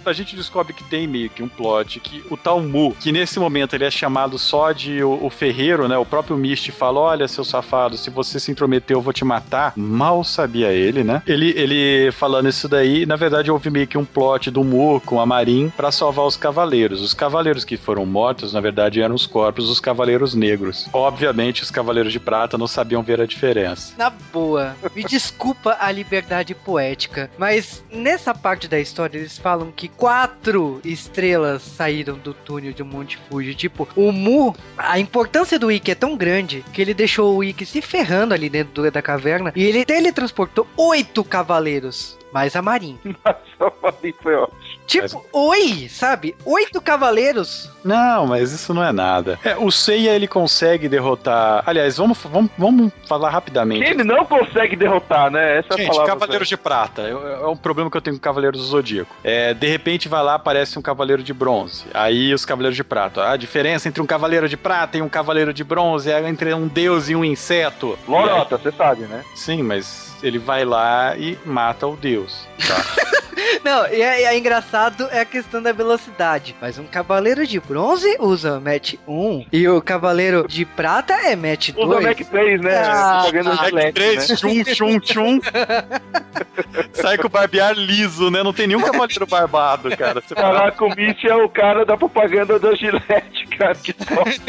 [0.07, 3.39] A gente descobre que tem meio que um plot que o tal Mu, que nesse
[3.39, 5.97] momento ele é chamado só de o, o ferreiro, né?
[5.97, 9.73] O próprio Mist fala: Olha, seu safado, se você se intrometer, eu vou te matar.
[9.75, 11.21] Mal sabia ele, né?
[11.27, 15.19] Ele, ele falando isso daí, na verdade, houve meio que um plot do Mu com
[15.19, 17.01] a Marin pra salvar os cavaleiros.
[17.01, 20.87] Os cavaleiros que foram mortos, na verdade, eram os corpos dos cavaleiros negros.
[20.93, 23.93] Obviamente, os cavaleiros de prata não sabiam ver a diferença.
[23.97, 29.89] Na boa, me desculpa a liberdade poética, mas nessa parte da história eles falam que
[29.97, 33.55] quatro estrelas saíram do túnel de Monte Fuji.
[33.55, 37.65] Tipo, o Mu, a importância do Ikki é tão grande que ele deixou o Ikki
[37.65, 42.17] se ferrando ali dentro da caverna e ele teletransportou oito cavaleiros.
[42.31, 42.99] Mais a Marin.
[43.57, 44.57] Só falei, foi ótimo.
[44.87, 46.33] Tipo, oi, sabe?
[46.45, 47.69] Oito cavaleiros.
[47.83, 49.37] Não, mas isso não é nada.
[49.43, 51.61] É, o Seiya ele consegue derrotar.
[51.65, 53.83] Aliás, vamos, vamos, vamos falar rapidamente.
[53.83, 55.59] Ele não consegue derrotar, né?
[55.59, 56.13] Essa é a Gente, palavra.
[56.13, 57.01] Cavaleiros de Prata.
[57.01, 59.13] É, é um problema que eu tenho com Cavaleiros do Zodíaco.
[59.25, 61.83] É, de repente vai lá, aparece um Cavaleiro de Bronze.
[61.93, 63.29] Aí os Cavaleiros de Prata.
[63.29, 66.67] A diferença entre um Cavaleiro de Prata e um Cavaleiro de Bronze é entre um
[66.67, 67.99] deus e um inseto.
[68.07, 69.23] Lorota, você sabe, né?
[69.35, 72.47] Sim, mas ele vai lá e mata o deus.
[72.65, 73.07] Tá?
[73.63, 74.76] Não, e é, é engraçado
[75.11, 76.55] é a questão da velocidade.
[76.61, 81.71] Mas um cavaleiro de bronze usa match 1 e o cavaleiro de prata é match
[81.71, 81.87] 2.
[81.87, 82.77] Usa Mac 3, né?
[82.85, 84.35] Ah, Propaganda de Hack LED, 3, né?
[84.35, 85.39] tchum, tchum, tchum.
[86.93, 88.43] Sai com o barbear liso, né?
[88.43, 90.21] Não tem nenhum cavaleiro barbado, cara.
[90.21, 93.75] Você fala, Caraca, o Mitch é o cara da propaganda da Gillette, cara.
[93.75, 94.41] Que top.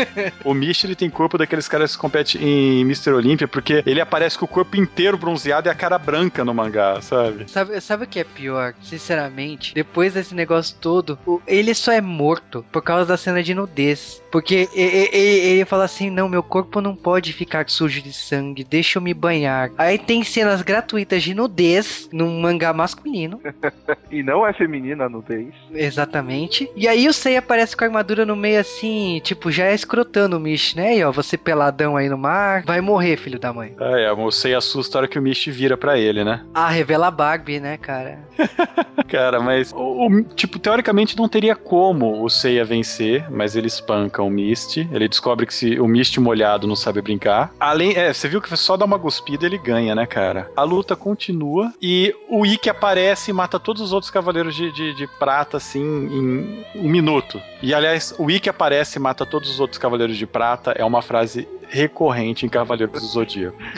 [0.45, 3.11] O Mish ele tem corpo daqueles caras que competem em Mr.
[3.13, 7.01] Olympia, porque ele aparece com o corpo inteiro bronzeado e a cara branca no mangá,
[7.01, 7.51] sabe?
[7.51, 8.75] Sabe, sabe o que é pior?
[8.83, 14.23] Sinceramente, depois desse negócio todo, ele só é morto por causa da cena de nudez.
[14.31, 18.13] Porque e- e- e- ele fala assim: não, meu corpo não pode ficar sujo de
[18.13, 19.71] sangue, deixa eu me banhar.
[19.79, 23.41] Aí tem cenas gratuitas de nudez num mangá masculino.
[24.11, 25.53] E não é feminina a nudez.
[25.71, 26.71] Exatamente.
[26.75, 30.37] E aí o Sei aparece com a armadura no meio assim, tipo, já é escrotando
[30.39, 30.97] o Mish, né?
[30.97, 33.75] E ó, você peladão aí no mar, vai morrer, filho da mãe.
[33.79, 36.43] Ah, é, o Sei assusta a hora que o Mish vira pra ele, né?
[36.55, 38.21] Ah, revela a Barbie, né, cara?
[39.09, 44.31] Cara, mas, o, tipo, teoricamente não teria como o Seiya vencer, mas ele espanca o
[44.31, 44.89] Misty.
[44.93, 47.53] Ele descobre que se o Misty molhado não sabe brincar.
[47.59, 50.51] Além, é, você viu que só dá uma cuspida ele ganha, né, cara?
[50.57, 54.95] A luta continua e o Ikki aparece e mata todos os outros cavaleiros de, de,
[54.95, 57.41] de prata, assim, em um minuto.
[57.63, 61.03] E, aliás, o Ikki aparece e mata todos os outros Cavaleiros de Prata é uma
[61.03, 63.57] frase recorrente em Cavaleiros do Zodíaco.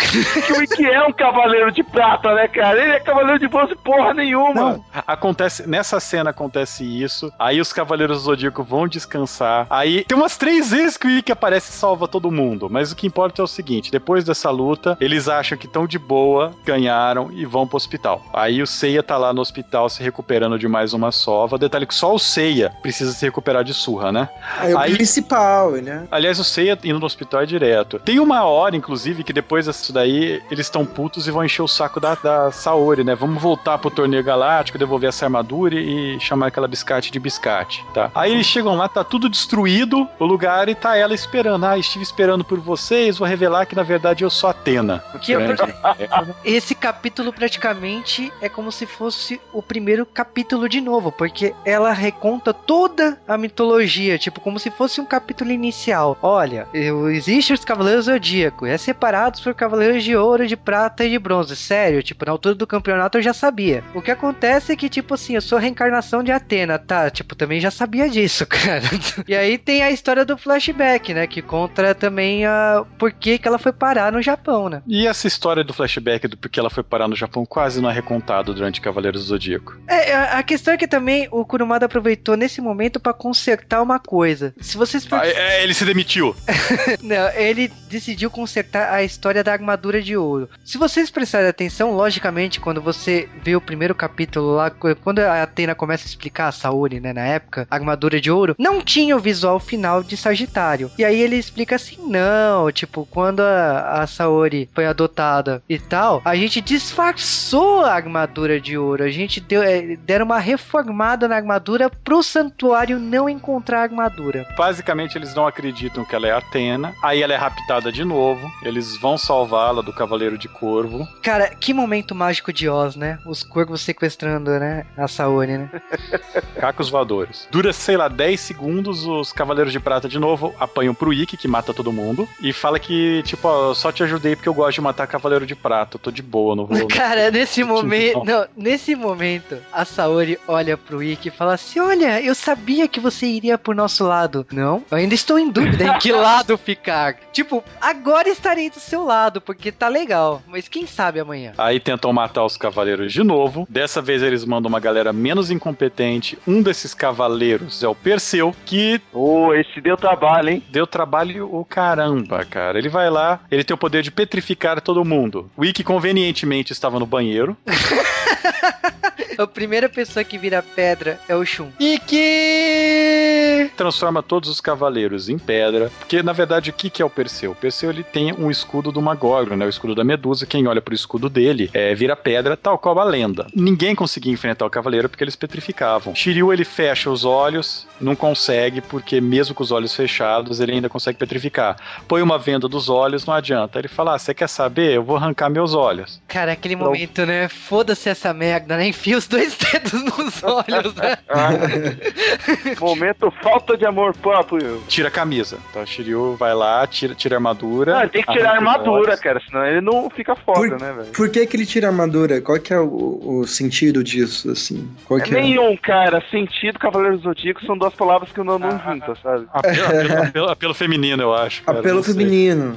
[0.76, 2.80] Que o é um cavaleiro de prata, né, cara?
[2.82, 4.54] Ele é cavaleiro de bronze porra nenhuma.
[4.54, 10.16] Não, acontece, nessa cena acontece isso, aí os Cavaleiros do Zodíaco vão descansar, aí tem
[10.16, 13.42] umas três vezes que o Ikki aparece e salva todo mundo, mas o que importa
[13.42, 17.66] é o seguinte, depois dessa luta, eles acham que estão de boa, ganharam e vão
[17.66, 18.22] pro hospital.
[18.32, 21.94] Aí o Seiya tá lá no hospital se recuperando de mais uma sova, detalhe que
[21.94, 24.28] só o Seiya precisa se recuperar de surra, né?
[24.58, 26.06] Aí o Aí- principal, né?
[26.10, 27.79] Aliás, o Seiya indo no hospital é direto.
[27.84, 31.68] Tem uma hora, inclusive, que depois disso daí, eles estão putos e vão encher o
[31.68, 33.14] saco da, da Saori, né?
[33.14, 38.10] Vamos voltar pro torneio galáctico, devolver essa armadura e chamar aquela biscate de biscate, tá?
[38.14, 41.64] Aí eles chegam lá, tá tudo destruído, o lugar, e tá ela esperando.
[41.64, 45.02] Ah, estive esperando por vocês, vou revelar que na verdade eu sou Atena.
[45.20, 45.40] Que eu-.
[46.44, 52.52] Esse capítulo praticamente é como se fosse o primeiro capítulo de novo, porque ela reconta
[52.52, 56.18] toda a mitologia, tipo, como se fosse um capítulo inicial.
[56.22, 61.10] Olha, eu, existe os Cavaleiros Zodíaco, é separados por Cavaleiros de Ouro, de Prata e
[61.10, 61.54] de Bronze.
[61.54, 63.84] Sério, tipo, na altura do campeonato eu já sabia.
[63.94, 67.08] O que acontece é que, tipo assim, eu sou a reencarnação de Atena, tá?
[67.10, 68.82] Tipo, também já sabia disso, cara.
[69.28, 71.28] e aí tem a história do flashback, né?
[71.28, 74.82] Que conta também a por que que ela foi parar no Japão, né?
[74.88, 77.92] E essa história do flashback do porque ela foi parar no Japão quase não é
[77.92, 79.76] recontado durante Cavaleiros do Zodíaco.
[79.86, 84.52] É, a questão é que também o Kurumada aproveitou nesse momento pra consertar uma coisa.
[84.60, 86.34] Se vocês Ah, é, ele se demitiu.
[87.00, 90.48] Não, ele decidiu consertar a história da armadura de ouro.
[90.64, 95.42] Se vocês prestarem atenção, logicamente, quando você vê o primeiro capítulo lá, qu- quando a
[95.42, 99.16] Atena começa a explicar a Saori, né, na época, a armadura de ouro, não tinha
[99.16, 100.90] o visual final de Sagitário.
[100.98, 106.22] E aí ele explica assim: não, tipo, quando a, a Saori foi adotada e tal,
[106.24, 109.02] a gente disfarçou a armadura de ouro.
[109.04, 114.46] A gente deu, é, deram uma reformada na armadura pro santuário não encontrar a armadura.
[114.56, 116.94] Basicamente, eles não acreditam que ela é Atena.
[117.02, 118.50] Aí ela é raptada de novo.
[118.62, 121.06] Eles vão salvá-la do Cavaleiro de Corvo.
[121.22, 123.18] Cara, que momento mágico de Oz, né?
[123.26, 124.86] Os corvos sequestrando, né?
[124.96, 125.70] A Saori, né?
[126.58, 127.48] Cacos voadores.
[127.50, 129.06] Dura, sei lá, 10 segundos.
[129.06, 132.28] Os Cavaleiros de Prata de novo apanham pro Ikki, que mata todo mundo.
[132.40, 135.54] E fala que, tipo, ó, só te ajudei porque eu gosto de matar Cavaleiro de
[135.54, 135.96] Prata.
[135.96, 136.86] Eu tô de boa, não vou.
[136.88, 137.90] Cara, nesse momento.
[138.24, 138.30] Não.
[138.30, 143.00] Não, nesse momento, a Saori olha pro Ikki e fala assim: Olha, eu sabia que
[143.00, 144.46] você iria pro nosso lado.
[144.52, 147.16] Não, eu ainda estou em dúvida em que lado ficar.
[147.32, 147.39] Tipo,
[147.80, 150.42] agora estarei do seu lado, porque tá legal.
[150.46, 151.52] Mas quem sabe amanhã?
[151.58, 153.66] Aí tentam matar os cavaleiros de novo.
[153.68, 156.38] Dessa vez eles mandam uma galera menos incompetente.
[156.46, 160.62] Um desses cavaleiros é o Perseu, que Ô, esse deu trabalho, hein?
[160.70, 162.78] deu trabalho o caramba, cara.
[162.78, 165.50] Ele vai lá, ele tem o poder de petrificar todo mundo.
[165.56, 167.56] O Ikki convenientemente estava no banheiro.
[169.38, 171.70] A primeira pessoa que vira pedra é o Shun.
[171.78, 173.70] Ikki!
[173.76, 175.90] Transforma todos os cavaleiros em pedra.
[175.98, 177.52] Porque, na verdade, o que, que é o Perseu?
[177.52, 179.64] O Perseu ele tem um escudo do Magogro, né?
[179.64, 180.46] O escudo da Medusa.
[180.46, 183.46] Quem olha pro escudo dele é, vira pedra, tal qual a lenda.
[183.54, 186.14] Ninguém conseguia enfrentar o cavaleiro porque eles petrificavam.
[186.14, 190.88] Shiryu ele fecha os olhos, não consegue, porque mesmo com os olhos fechados, ele ainda
[190.88, 191.76] consegue petrificar.
[192.06, 193.78] Põe uma venda dos olhos, não adianta.
[193.78, 194.94] Ele fala: ah, você quer saber?
[194.94, 196.20] Eu vou arrancar meus olhos.
[196.28, 197.48] Cara, aquele momento, né?
[197.48, 198.88] Foda-se essa merda, né?
[199.10, 201.18] Enfia os dois dedos nos olhos, né?
[202.80, 204.80] Momento falta de amor próprio.
[204.86, 205.58] Tira a camisa.
[205.70, 207.92] Então, Shiryu vai lá, tira, tira a armadura.
[207.94, 209.20] Não, ele tem que tirar a armadura, olhos.
[209.20, 211.08] cara, senão ele não fica foda, Por- né, velho?
[211.08, 212.40] Por que, que ele tira a armadura?
[212.40, 214.88] Qual que é o, o sentido disso, assim?
[215.06, 215.40] Qual É que é?
[215.40, 216.22] nenhum, cara.
[216.30, 219.46] Sentido, Cavaleiro do Zodíaco são duas palavras que não andam juntas, sabe?
[219.52, 221.62] Apelo, apelo- apelo- apelo feminino, eu acho.
[221.64, 222.76] cara, Apelo não feminino.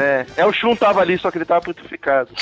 [0.00, 2.30] É, é o Shun tava ali, só que ele tava petrificado.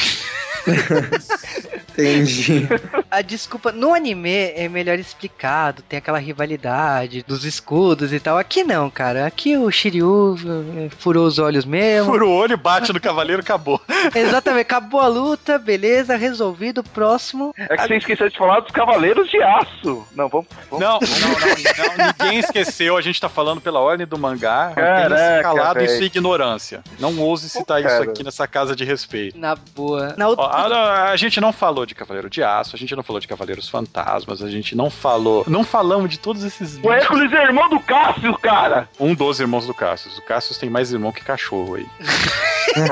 [1.93, 2.67] Entendi.
[3.11, 8.39] A desculpa, no anime é melhor explicado, tem aquela rivalidade dos escudos e tal.
[8.39, 9.27] Aqui não, cara.
[9.27, 12.11] Aqui o Shiryu eh, furou os olhos mesmo.
[12.11, 13.81] Fura o olho, bate no cavaleiro, acabou.
[14.15, 17.55] Exatamente, acabou a luta, beleza, resolvido, próximo.
[17.59, 20.07] É que você esqueceu de falar dos Cavaleiros de Aço.
[20.15, 20.47] Não, vamos.
[20.71, 20.81] vamos...
[20.81, 24.73] Não, não, não, não, ninguém esqueceu, a gente tá falando pela ordem do mangá.
[24.75, 25.99] Caraca, calado em velho.
[25.99, 26.83] sua ignorância.
[26.99, 29.39] Não ouse citar Pô, isso aqui nessa casa de respeito.
[29.39, 30.15] Na boa.
[30.17, 30.52] Na outra.
[30.53, 33.29] A, a- a gente não falou de Cavaleiro de Aço, a gente não falou de
[33.29, 35.45] Cavaleiros Fantasmas, a gente não falou.
[35.49, 36.93] Não falamos de todos esses O.
[36.93, 38.89] Hércules é irmão do Cássio, cara!
[39.01, 40.19] Um dos irmãos do Cassius.
[40.19, 41.87] O Cassius tem mais irmão que cachorro aí.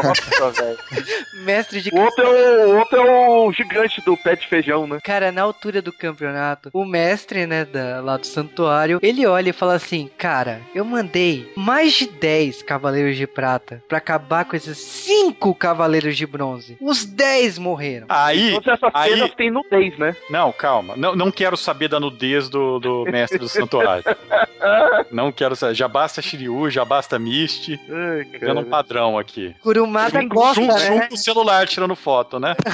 [0.03, 0.79] Nossa, velho.
[1.45, 3.01] Mestre de O outro, é o, o outro é
[3.49, 4.99] o gigante do pé de feijão, né?
[5.03, 9.55] Cara, na altura do campeonato, o mestre, né, da, lá do santuário, ele olha e
[9.55, 14.77] fala assim: Cara, eu mandei mais de 10 cavaleiros de prata pra acabar com esses
[14.79, 16.77] 5 cavaleiros de bronze.
[16.81, 18.07] Os 10 morreram.
[18.09, 20.15] Aí, Todas essas aí- cenas tem nudez, né?
[20.29, 20.95] não, calma.
[20.97, 24.05] Não, não quero saber da nudez do, do mestre do santuário.
[25.11, 25.75] Não quero saber.
[25.75, 27.79] Já basta Shiryu, já basta Mist.
[27.89, 29.55] Ai, Vendo um padrão aqui.
[29.63, 31.07] Kurumada Zoom, gosta, zoom né?
[31.09, 32.55] com o celular tirando foto, né?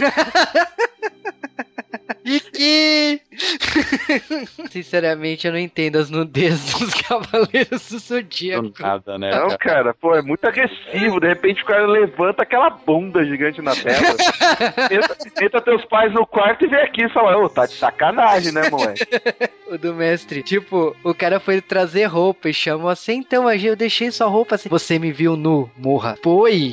[2.24, 3.20] Iki!
[4.70, 8.72] Sinceramente, eu não entendo as nudezes dos cavaleiros do Do Zodíaco.
[8.80, 9.30] nada, né?
[9.30, 9.94] Não, cara?
[9.94, 11.20] pô, é muito agressivo.
[11.20, 13.96] De repente o cara levanta aquela bunda gigante na tela.
[14.90, 18.52] entra, entra teus pais no quarto e vem aqui e fala, ô, tá de sacanagem,
[18.52, 19.06] né, moleque?
[19.68, 20.44] O do mestre.
[20.44, 24.68] Tipo, o cara foi trazer roupa e chamou assim, então, eu deixei sua roupa assim.
[24.68, 26.16] Você me viu nu, morra.
[26.22, 26.72] Foi.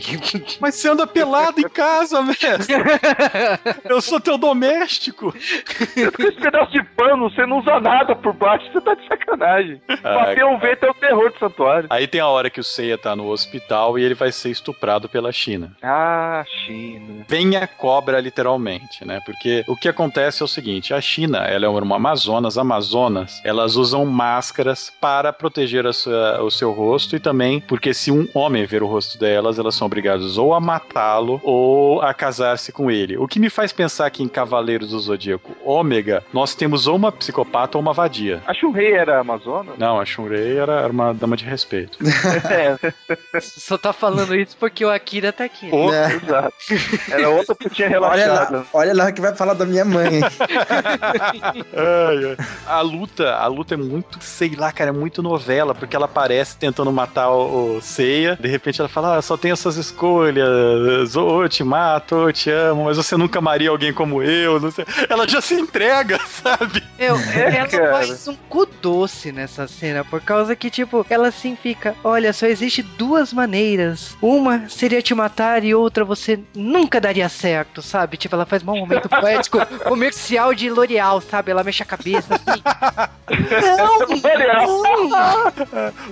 [0.60, 2.76] Mas você anda pelado em casa, mestre.
[3.86, 5.34] Eu sou teu doméstico.
[6.54, 9.82] Pedaço de pano, você não usa nada por baixo, você tá de sacanagem.
[10.04, 11.88] Ah, Bater um vento é o terror do santuário.
[11.90, 15.10] Aí tem a hora que o Seiya tá no hospital e ele vai ser estuprado
[15.10, 15.72] pela China.
[15.82, 17.26] Ah, China.
[17.28, 19.20] Vem a cobra, literalmente, né?
[19.26, 22.56] Porque o que acontece é o seguinte: a China, ela é uma Amazonas.
[22.58, 28.28] Amazonas, elas usam máscaras para proteger sua- o seu rosto e também porque se um
[28.34, 32.92] homem ver o rosto delas, elas são obrigadas ou a matá-lo ou a casar-se com
[32.92, 33.18] ele.
[33.18, 37.12] O que me faz pensar que em Cavaleiros do Zodíaco Ômega, nós temos ou uma
[37.12, 38.42] psicopata ou uma vadia.
[38.48, 39.74] A Shunrei era Amazona?
[39.78, 41.98] Não, a Shunrei era, era uma dama de respeito.
[42.50, 45.70] é, Só tá falando isso porque o Akira tá aqui.
[45.72, 46.14] Ô, É.
[46.16, 46.54] exato.
[47.10, 47.94] Era outra putinha Olha
[48.26, 48.58] relaxada.
[48.58, 50.22] lá, olha lá o que vai falar da minha mãe.
[51.76, 52.38] Ai, ai.
[52.66, 56.58] A luta, a luta é muito, sei lá, cara, é muito novela, porque ela aparece
[56.58, 61.44] tentando matar o, o Seiya, de repente ela fala, ah, só tem essas escolhas, ou
[61.44, 64.72] eu te mato, ou eu te amo, mas você nunca amaria alguém como eu, não
[64.72, 64.86] sei.
[65.10, 66.84] Ela já se entrega, sabe?
[66.98, 67.92] Eu, É, ela cara.
[67.92, 72.46] faz um cu doce nessa cena, por causa que, tipo, ela assim fica: olha, só
[72.46, 74.16] existe duas maneiras.
[74.22, 78.18] Uma seria te matar e outra você nunca daria certo, sabe?
[78.18, 81.52] Tipo, ela faz um momento poético comercial de L'Oreal, sabe?
[81.52, 82.62] Ela mexe a cabeça assim.
[83.78, 85.54] não, não.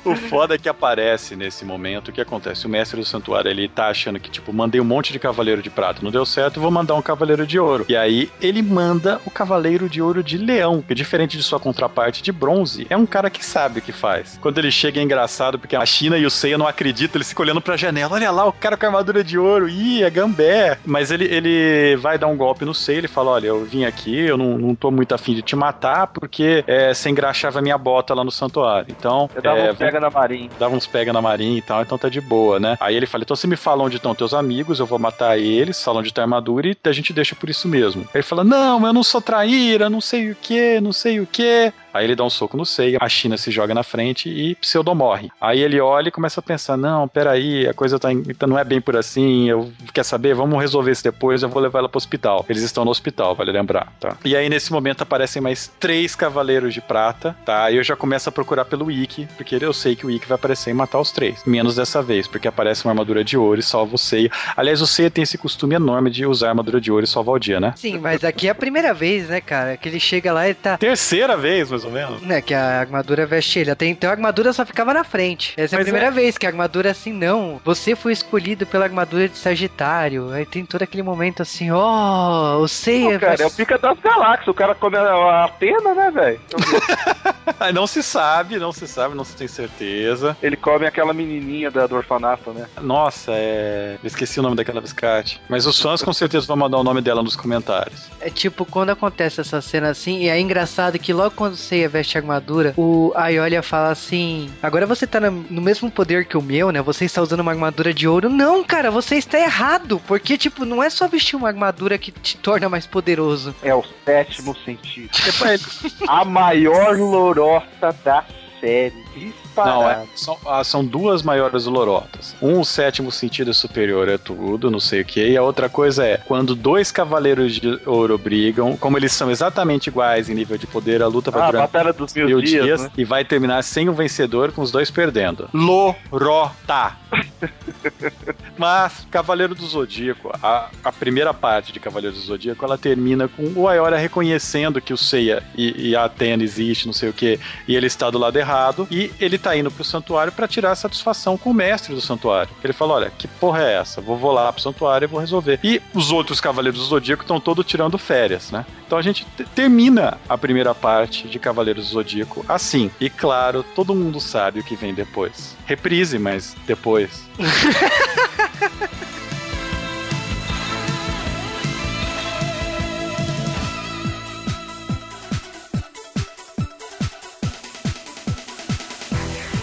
[0.05, 2.65] O foda é que aparece nesse momento, o que acontece?
[2.65, 5.69] O mestre do santuário, ele tá achando que, tipo, mandei um monte de cavaleiro de
[5.69, 7.85] prata, não deu certo, vou mandar um cavaleiro de ouro.
[7.87, 12.21] E aí, ele manda o cavaleiro de ouro de leão, que diferente de sua contraparte
[12.21, 14.37] de bronze, é um cara que sabe o que faz.
[14.41, 17.43] Quando ele chega é engraçado, porque a China e o Seiya não acreditam, eles ficam
[17.43, 20.77] olhando pra janela, olha lá, o cara com a armadura de ouro, ih, é gambé.
[20.85, 24.19] Mas ele, ele vai dar um golpe no Seiya, ele fala, olha, eu vim aqui,
[24.19, 28.13] eu não, não tô muito afim de te matar, porque é, você engraxava minha bota
[28.13, 28.87] lá no santuário.
[28.89, 30.49] Então, Eu dava é, um pega na marinha.
[30.59, 32.77] dava uns pega na marinha e tal, então tá de boa, né?
[32.79, 35.83] Aí ele fala, então você me fala onde estão teus amigos, eu vou matar eles,
[35.83, 38.01] fala onde tá a armadura e a gente deixa por isso mesmo.
[38.03, 41.27] Aí ele fala, não, eu não sou traíra, não sei o que, não sei o
[41.27, 41.71] que.
[41.93, 44.93] Aí ele dá um soco no Seiya, a China se joga na frente e Pseudo
[44.95, 45.29] morre.
[45.39, 48.63] Aí ele olha e começa a pensar, não, peraí, a coisa tá, tá- não é
[48.63, 51.97] bem por assim, eu quer saber, vamos resolver isso depois, eu vou levar ela pro
[51.97, 52.45] hospital.
[52.49, 54.15] Eles estão no hospital, vale lembrar, tá?
[54.23, 57.69] E aí nesse momento aparecem mais três cavaleiros de prata, tá?
[57.71, 60.35] E eu já começo a procurar pelo Ikki, porque eu sei que o Ikki vai
[60.35, 61.43] aparecer e matar os três.
[61.45, 64.29] Menos dessa vez, porque aparece uma armadura de ouro e salva o Seiya.
[64.55, 67.39] Aliás, o Seiya tem esse costume enorme de usar armadura de ouro e salvar o
[67.39, 67.73] dia, né?
[67.75, 69.77] Sim, mas aqui é a primeira vez, né, cara?
[69.77, 70.77] Que ele chega lá e tá.
[70.77, 72.21] Terceira vez, mais ou menos.
[72.21, 73.71] Né, que a armadura veste ele.
[73.71, 75.53] Até então a armadura só ficava na frente.
[75.57, 77.59] Essa é a Mas primeira vez que a armadura é assim, não.
[77.63, 80.31] Você foi escolhido pela armadura de Sagitário.
[80.31, 83.19] Aí tem todo aquele momento assim, ó, o Seiya.
[83.19, 84.47] Cara, é o pica das galáxias.
[84.47, 86.39] O cara come a, a Atena, né, velho?
[87.73, 90.35] Não se sabe, não se sabe, não se tem certeza.
[90.41, 92.67] Ele come aquela menininha da, do orfanato, né?
[92.81, 93.97] Nossa, é.
[94.01, 95.41] eu Esqueci o nome daquela biscate.
[95.49, 98.09] Mas os fãs com certeza vão mandar o nome dela nos comentários.
[98.19, 101.87] É tipo, quando acontece essa cena assim, e é engraçado que logo quando o Seiya
[101.87, 106.69] veste armadura, o Aiolia fala assim: Agora você tá no, mesmo poder que o meu,
[106.69, 106.81] né?
[106.81, 108.29] Você está usando uma armadura de ouro.
[108.29, 110.01] Não, cara, você está errado.
[110.05, 113.55] Porque, tipo, não é só vestir uma armadura que te torna mais poderoso.
[113.63, 115.11] É o sétimo sentido.
[115.23, 118.25] Depois, A maior lorota da
[118.59, 119.33] série.
[119.55, 122.35] Não, é, são, ah, são duas maiores lorotas.
[122.41, 125.29] Um, o sétimo sentido superior é tudo, não sei o que.
[125.29, 129.87] E a outra coisa é, quando dois cavaleiros de ouro brigam, como eles são exatamente
[129.87, 132.41] iguais em nível de poder, a luta vai Ah, a durar batalha dos mil, mil
[132.41, 132.91] dias, dias né?
[132.97, 135.49] e vai terminar sem o vencedor, com os dois perdendo.
[135.53, 136.95] Lorota!
[138.57, 143.51] Mas, Cavaleiro do Zodíaco, a, a primeira parte de Cavaleiro do Zodíaco, ela termina com
[143.55, 147.39] o Ayora reconhecendo que o Seiya e, e a Atena existe, não sei o que,
[147.67, 150.75] e ele está do lado errado, e E ele tá indo pro santuário para tirar
[150.75, 152.53] satisfação com o mestre do santuário.
[152.63, 154.01] Ele fala: olha, que porra é essa?
[154.01, 155.59] Vou, vou lá pro santuário e vou resolver.
[155.63, 158.65] E os outros cavaleiros do Zodíaco estão todos tirando férias, né?
[158.85, 159.25] Então a gente
[159.55, 162.91] termina a primeira parte de Cavaleiros do Zodíaco assim.
[162.99, 165.55] E claro, todo mundo sabe o que vem depois.
[165.65, 167.29] Reprise, mas depois.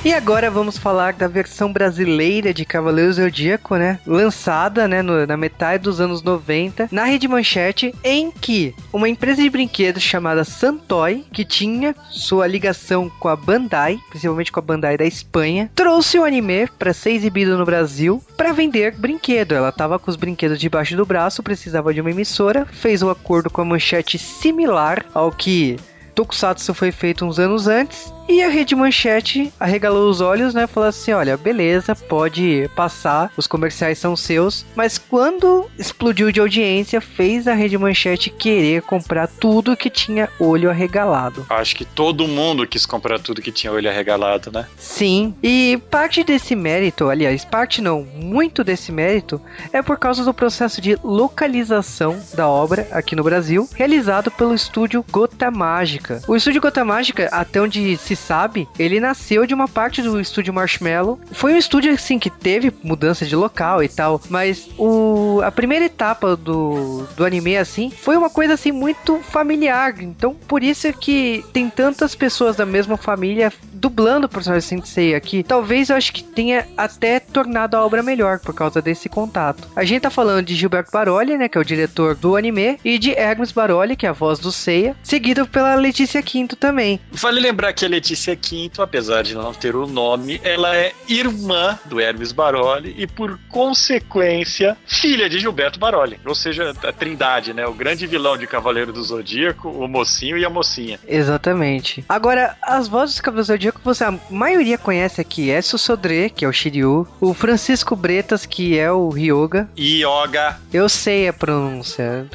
[0.09, 4.01] E agora vamos falar da versão brasileira de Cavaleiros do Zodíaco, né?
[4.07, 9.43] Lançada, né, no, na metade dos anos 90, na Rede Manchete, em que uma empresa
[9.43, 14.97] de brinquedos chamada Santoy, que tinha sua ligação com a Bandai, principalmente com a Bandai
[14.97, 19.53] da Espanha, trouxe o anime para ser exibido no Brasil para vender brinquedo.
[19.53, 23.51] Ela tava com os brinquedos debaixo do braço, precisava de uma emissora, fez um acordo
[23.51, 25.77] com a Manchete similar ao que
[26.15, 30.67] Tokusatsu foi feito uns anos antes e a Rede Manchete arregalou os olhos, né?
[30.67, 34.67] Falou assim: olha, beleza, pode passar, os comerciais são seus.
[34.77, 40.71] Mas quando explodiu de audiência, fez a Rede Manchete querer comprar tudo que tinha olho
[40.71, 41.47] arregalado.
[41.49, 44.67] Acho que todo mundo quis comprar tudo que tinha olho arregalado, né?
[44.77, 49.41] Sim, e parte desse mérito, aliás, parte não, muito desse mérito,
[49.73, 55.05] é por causa do processo de localização da obra aqui no Brasil, realizado pelo estúdio
[55.11, 56.21] Gota Mágica.
[56.29, 60.53] O estúdio Gota Mágica, até onde se sabe, ele nasceu de uma parte do estúdio
[60.53, 61.19] Marshmallow.
[61.33, 65.85] Foi um estúdio assim que teve mudança de local e tal, mas o a primeira
[65.85, 70.03] etapa do, do anime assim foi uma coisa assim muito familiar.
[70.03, 75.15] Então, por isso é que tem tantas pessoas da mesma família dublando o personagem Sensei
[75.15, 75.43] aqui.
[75.43, 79.69] Talvez eu acho que tenha até tornado a obra melhor por causa desse contato.
[79.75, 82.99] A gente tá falando de Gilberto Baroli, né, que é o diretor do anime, e
[82.99, 87.01] de Hermes Baroli, que é a voz do Seiya, seguido pela Letícia Quinto também.
[87.13, 91.79] Vale lembrar que a Letícia Quinto, apesar de não ter o nome, ela é irmã
[91.87, 96.21] do Hermes Baroli e, por consequência, filha de Gilberto Baroli.
[96.25, 97.67] Ou seja, a trindade, né?
[97.67, 100.99] O grande vilão de Cavaleiro do Zodíaco, o mocinho e a mocinha.
[101.07, 102.05] Exatamente.
[102.09, 106.45] Agora, as vozes do Cavaleiro do Zodíaco, você, a maioria conhece aqui é Sodré, que
[106.45, 109.69] é o Shiryu, o Francisco Bretas, que é o Ryoga.
[109.79, 110.61] Yoga.
[110.73, 112.27] Eu sei a pronúncia.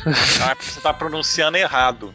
[0.41, 2.13] Ah, você tá pronunciando errado.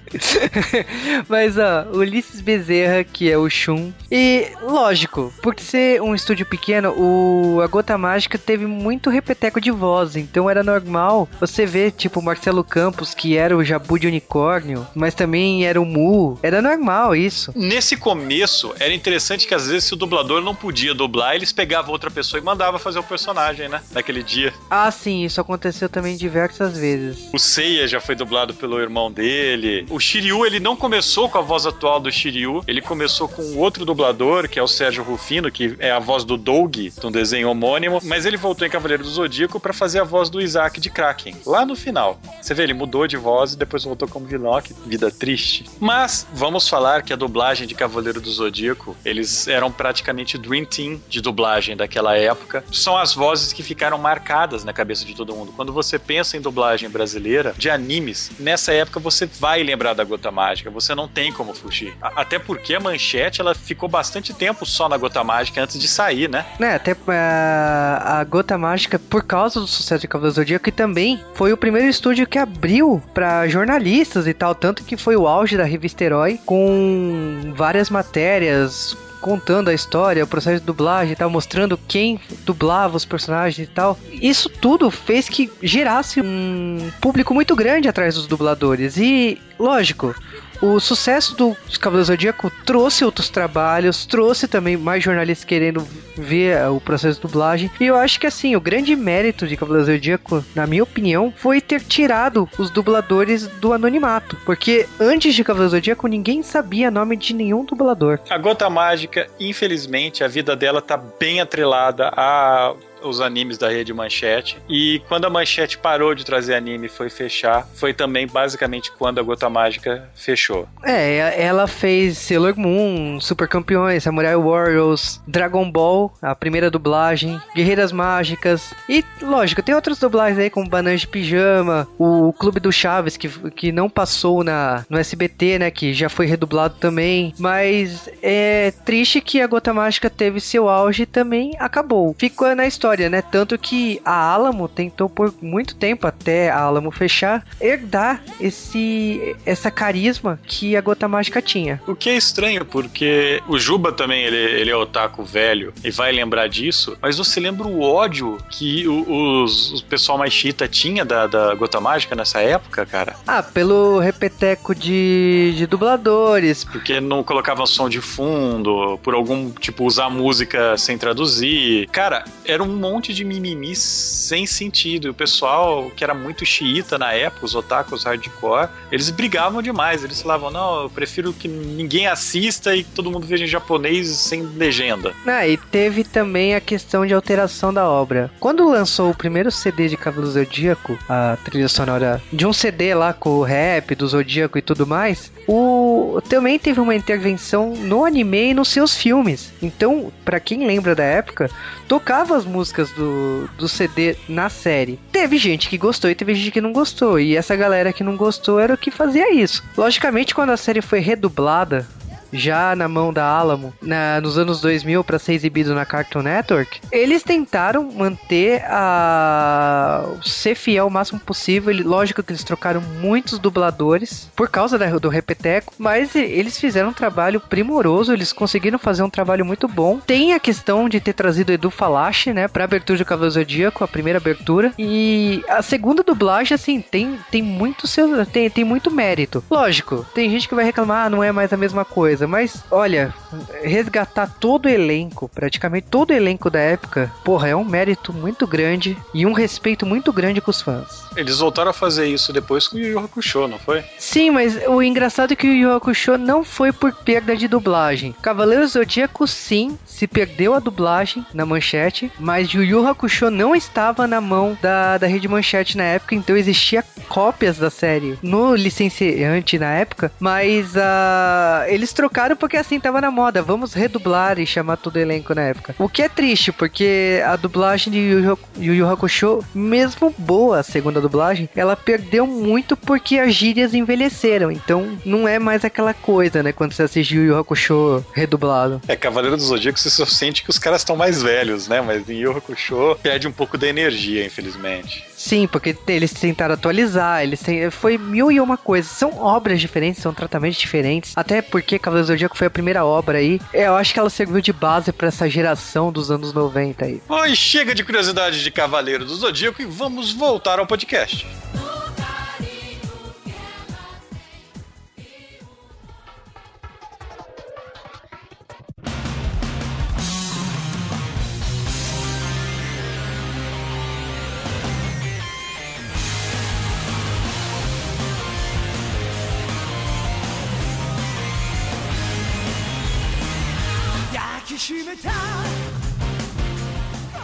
[1.28, 3.92] Mas, ó, Ulisses Bezerra, que é o Shun.
[4.10, 9.70] E, lógico, por ser um estúdio pequeno, o A Gota Mágica teve muito repeteco de
[9.70, 14.06] voz, então era normal você ver, tipo, o Marcelo Campos, que era o Jabu de
[14.06, 16.38] Unicórnio, mas também era o Mu.
[16.42, 17.52] Era normal isso.
[17.54, 21.92] Nesse começo, era interessante que às vezes se o dublador não podia dublar, eles pegavam
[21.92, 23.80] outra pessoa e mandavam fazer o personagem, né?
[23.92, 24.52] Naquele dia.
[24.70, 27.28] Ah, sim, isso aconteceu também diversas vezes.
[27.32, 29.86] O Seiya já foi dublado pelo irmão dele.
[29.90, 33.84] O Shiryu, ele não começou com a voz atual do Shiryu, ele começou com outro
[33.84, 38.00] dublador, que é o Sérgio Rufino, que é a voz do Doug, um desenho homônimo,
[38.04, 41.36] mas ele voltou em Cavaleiro do Zodíaco para fazer a voz do Isaac de Kraken,
[41.46, 42.20] lá no final.
[42.40, 45.64] Você vê, ele mudou de voz e depois voltou como vilão, que vida triste.
[45.78, 51.00] Mas vamos falar que a dublagem de Cavaleiro do Zodíaco, eles eram praticamente Dream Team
[51.08, 52.64] de dublagem daquela época.
[52.72, 55.52] São as vozes que ficaram marcadas na cabeça de todo mundo.
[55.54, 60.30] Quando você pensa em dublagem brasileira de animes, nessa época você vai lembrar da Gota
[60.30, 61.94] Mágica, você não tem como fugir.
[62.00, 66.28] Até porque a manchete ela ficou bastante tempo só na Gota Mágica antes de sair,
[66.28, 66.46] né?
[66.58, 70.72] Né, até a, a Gota Mágica, por causa do sucesso de Cavaleiro do Zodíaco, e
[70.72, 75.26] também foi o primeiro estúdio que abriu pra jornalistas e tal, tanto que foi o
[75.26, 81.16] auge da revista Herói, com várias matérias contando a história, o processo de dublagem e
[81.16, 83.98] tal, mostrando quem dublava os personagens e tal.
[84.12, 88.96] Isso tudo fez que gerasse um público muito grande atrás dos dubladores.
[88.96, 90.14] E, lógico,
[90.60, 95.86] o sucesso do Cavaleiro Zodíaco trouxe outros trabalhos, trouxe também mais jornalistas querendo
[96.16, 97.70] ver eh, o processo de dublagem.
[97.80, 101.60] E eu acho que assim, o grande mérito de Cavaleiro Zodíaco, na minha opinião, foi
[101.60, 104.36] ter tirado os dubladores do anonimato.
[104.44, 108.18] Porque antes de Cavaleiro Zodíaco, ninguém sabia nome de nenhum dublador.
[108.28, 113.92] A Gota Mágica, infelizmente, a vida dela tá bem atrelada a os animes da rede
[113.92, 114.58] Manchete.
[114.68, 119.18] E quando a Manchete parou de trazer anime e foi fechar, foi também basicamente quando
[119.18, 120.68] a Gota Mágica fechou.
[120.84, 127.92] É, ela fez Sailor Moon, Super Campeões, Samurai Warriors, Dragon Ball, a primeira dublagem, Guerreiras
[127.92, 128.72] Mágicas.
[128.88, 133.28] E, lógico, tem outras dublagens aí, como Bananas de Pijama, o Clube do Chaves, que,
[133.50, 135.70] que não passou na, no SBT, né?
[135.70, 137.32] Que já foi redublado também.
[137.38, 142.14] Mas é triste que a Gota Mágica teve seu auge e também acabou.
[142.18, 143.22] Ficou na história história, né?
[143.22, 149.70] Tanto que a Alamo tentou por muito tempo, até a Alamo fechar, herdar esse essa
[149.70, 151.80] carisma que a Gota Mágica tinha.
[151.86, 156.12] O que é estranho, porque o Juba também, ele, ele é otaku velho e vai
[156.12, 161.04] lembrar disso, mas você lembra o ódio que o, os, o pessoal mais chita tinha
[161.04, 163.16] da, da Gota Mágica nessa época, cara?
[163.26, 166.64] Ah, pelo repeteco de, de dubladores.
[166.64, 171.86] Porque não colocava som de fundo, por algum, tipo, usar música sem traduzir.
[171.88, 175.10] Cara, era um monte de mimimi sem sentido.
[175.10, 180.04] O pessoal que era muito xiita na época, os otakus hardcore, eles brigavam demais.
[180.04, 184.42] Eles falavam, não, eu prefiro que ninguém assista e todo mundo veja em japonês sem
[184.42, 185.12] legenda.
[185.26, 188.30] Ah, e teve também a questão de alteração da obra.
[188.38, 193.12] Quando lançou o primeiro CD de Cavalo Zodíaco, a trilha sonora de um CD lá
[193.12, 198.50] com o rap do Zodíaco e tudo mais, o também teve uma intervenção no anime
[198.50, 199.52] e nos seus filmes.
[199.62, 201.50] Então, para quem lembra da época,
[201.86, 204.98] tocava as músicas do, do CD na série.
[205.12, 207.18] Teve gente que gostou e teve gente que não gostou.
[207.18, 209.62] E essa galera que não gostou era o que fazia isso.
[209.76, 211.86] Logicamente, quando a série foi redublada,
[212.32, 216.80] já na mão da Alamo na, nos anos 2000 para ser exibido na Cartoon Network,
[216.92, 221.74] eles tentaram manter a ser fiel o máximo possível.
[221.84, 226.92] Lógico que eles trocaram muitos dubladores por causa da, do repeteco, mas eles fizeram um
[226.92, 229.98] trabalho primoroso, eles conseguiram fazer um trabalho muito bom.
[229.98, 233.88] Tem a questão de ter trazido Edu Falache, né, para abertura do Cavaleiro Zodíaco, a
[233.88, 239.44] primeira abertura, e a segunda dublagem assim, tem tem muito seu tem, tem muito mérito.
[239.50, 242.64] Lógico, tem gente que vai reclamar, ah, não é mais a mesma coisa coisa, mas
[242.70, 243.14] olha,
[243.62, 248.46] resgatar todo o elenco, praticamente todo o elenco da época, porra, é um mérito muito
[248.46, 251.06] grande e um respeito muito grande com os fãs.
[251.16, 253.84] Eles voltaram a fazer isso depois com o Yu Yu Hakusho, não foi?
[253.98, 257.46] Sim, mas o engraçado é que o Yu Yu Hakusho não foi por perda de
[257.46, 258.14] dublagem.
[258.20, 264.06] Cavaleiros Zodíaco sim, se perdeu a dublagem na manchete, mas Yu Yu Hakusho não estava
[264.06, 269.58] na mão da, da rede manchete na época, então existia cópias da série no licenciante
[269.58, 272.07] na época, mas uh, eles trocaram
[272.38, 275.74] porque assim tava na moda, vamos redublar e chamar todo o elenco na época.
[275.78, 281.00] O que é triste, porque a dublagem de Yu Yu, Hakusho, mesmo boa a segunda
[281.00, 286.52] dublagem, ela perdeu muito porque as gírias envelheceram, então não é mais aquela coisa, né,
[286.52, 288.80] quando você assiste Yu Yu Hakusho redublado.
[288.88, 292.08] É, Cavaleiro do Zodíaco você só sente que os caras estão mais velhos, né, mas
[292.08, 295.04] em Yu Hakusho perde um pouco da energia, infelizmente.
[295.18, 298.90] Sim, porque eles tentaram atualizar, eles têm, foi mil e uma coisas.
[298.90, 301.12] São obras diferentes, são tratamentos diferentes.
[301.16, 303.40] Até porque Cavaleiros do Zodíaco foi a primeira obra aí.
[303.52, 307.02] É, eu acho que ela serviu de base para essa geração dos anos 90 aí.
[307.08, 311.26] Oi, chega de curiosidade de Cavaleiro do Zodíaco e vamos voltar ao podcast.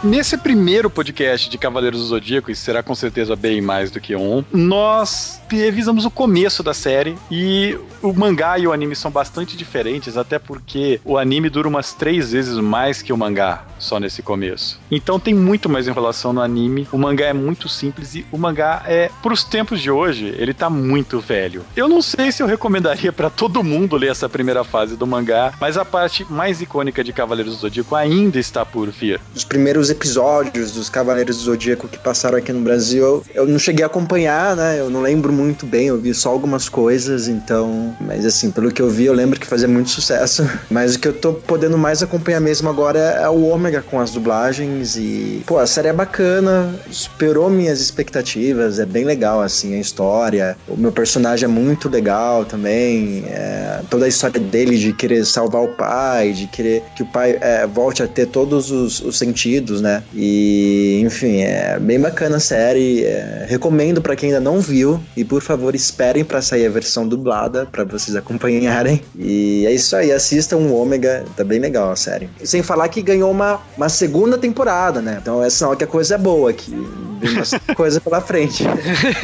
[0.03, 4.15] Nesse primeiro podcast de Cavaleiros do Zodíaco, e será com certeza bem mais do que
[4.15, 9.57] um, nós revisamos o começo da série e o mangá e o anime são bastante
[9.57, 14.21] diferentes, até porque o anime dura umas três vezes mais que o mangá, só nesse
[14.21, 14.79] começo.
[14.91, 18.83] Então tem muito mais enrolação no anime, o mangá é muito simples e o mangá
[18.85, 21.63] é, pros tempos de hoje, ele tá muito velho.
[21.75, 25.53] Eu não sei se eu recomendaria para todo mundo ler essa primeira fase do mangá,
[25.59, 29.19] mas a parte mais icônica de Cavaleiros do Zodíaco ainda está por vir.
[29.33, 33.83] Os primeiros episódios dos Cavaleiros do Zodíaco que passaram aqui no Brasil, eu não cheguei
[33.83, 34.79] a acompanhar, né?
[34.79, 37.95] Eu não lembro muito bem, eu vi só algumas coisas, então.
[38.01, 40.47] Mas assim, pelo que eu vi, eu lembro que fazia muito sucesso.
[40.69, 44.11] Mas o que eu tô podendo mais acompanhar mesmo agora é o Ômega com as
[44.11, 45.43] dublagens e.
[45.45, 50.57] Pô, a série é bacana, superou minhas expectativas, é bem legal, assim, a história.
[50.67, 53.23] O meu personagem é muito legal também.
[53.27, 57.37] É, toda a história dele de querer salvar o pai, de querer que o pai
[57.41, 60.03] é, volte a ter todos os, os sentidos, né?
[60.13, 63.03] E, enfim, é bem bacana a série.
[63.03, 64.99] É, recomendo para quem ainda não viu.
[65.15, 69.01] E por favor, esperem para sair a versão dublada para vocês acompanharem.
[69.17, 72.29] E é isso aí, assistam o Ômega, tá bem legal a série.
[72.43, 75.17] Sem falar que ganhou uma, uma segunda temporada, né?
[75.21, 76.71] Então é sinal que a coisa é boa, que
[77.19, 78.63] vem mais coisa pela frente.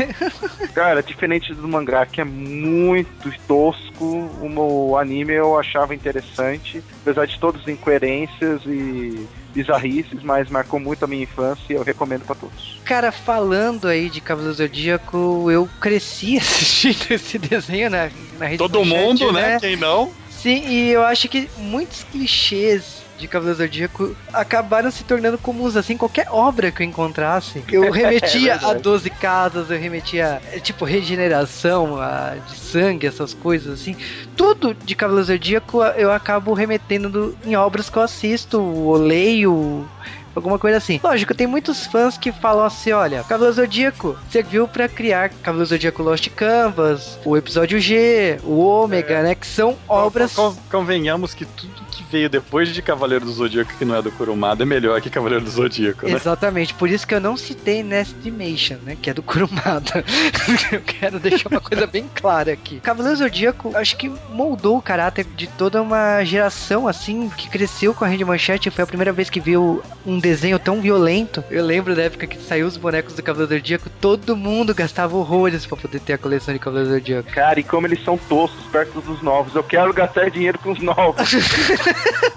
[0.74, 7.40] Cara, diferente do mangá, que é muito tosco, o anime eu achava interessante, apesar de
[7.40, 12.36] todas as incoerências e bizarrices, mas marcou muito a minha infância e eu recomendo para
[12.36, 12.80] todos.
[12.86, 18.10] Cara, falando aí de Cavaleiro Zodíaco, eu cresci assistindo esse desenho na,
[18.40, 19.60] na rede Todo mundo, né?
[19.60, 20.12] Quem não?
[20.30, 25.95] Sim, e eu acho que muitos clichês de Cavaleiro Zodíaco acabaram se tornando comuns, assim,
[25.95, 27.64] qualquer obra que eu encontrasse.
[27.72, 33.80] Eu remetia a 12 casas, eu remetia, é, tipo, regeneração a, de sangue, essas coisas,
[33.80, 33.95] assim.
[34.35, 39.88] Tudo de Cavaleiro Zodíaco eu acabo remetendo do- em obras que eu assisto, ou leio,
[40.36, 40.99] alguma coisa assim.
[41.03, 46.03] Lógico, tem muitos fãs que falam assim, olha, Cavaleiro Zodíaco serviu pra criar Cavaleiro Zodíaco
[46.03, 50.34] Lost Canvas, o episódio G, o Ômega, né, que são obras...
[50.34, 54.12] Con- Convenhamos que tudo que veio depois de Cavaleiro do Zodíaco, que não é do
[54.12, 56.14] Kurumada, é melhor que Cavaleiro do Zodíaco, né?
[56.14, 58.98] Exatamente, por isso que eu não citei Nestimation, né?
[59.02, 60.03] Que é do Kurumada.
[60.72, 62.80] eu quero deixar uma coisa bem clara aqui.
[62.80, 68.06] Cavaleiro Zodíaco, acho que moldou o caráter de toda uma geração, assim, que cresceu com
[68.06, 68.70] a Rede Manchete.
[68.70, 71.43] Foi a primeira vez que viu um desenho tão violento.
[71.49, 75.65] Eu lembro da época que saiu os bonecos do Cavaleiro Zodíaco, todo mundo gastava horrores
[75.65, 77.31] pra poder ter a coleção de Cavaleiro Zodíaco.
[77.31, 79.56] Cara, e como eles são toscos perto dos novos.
[79.56, 81.30] Eu quero gastar dinheiro com os novos.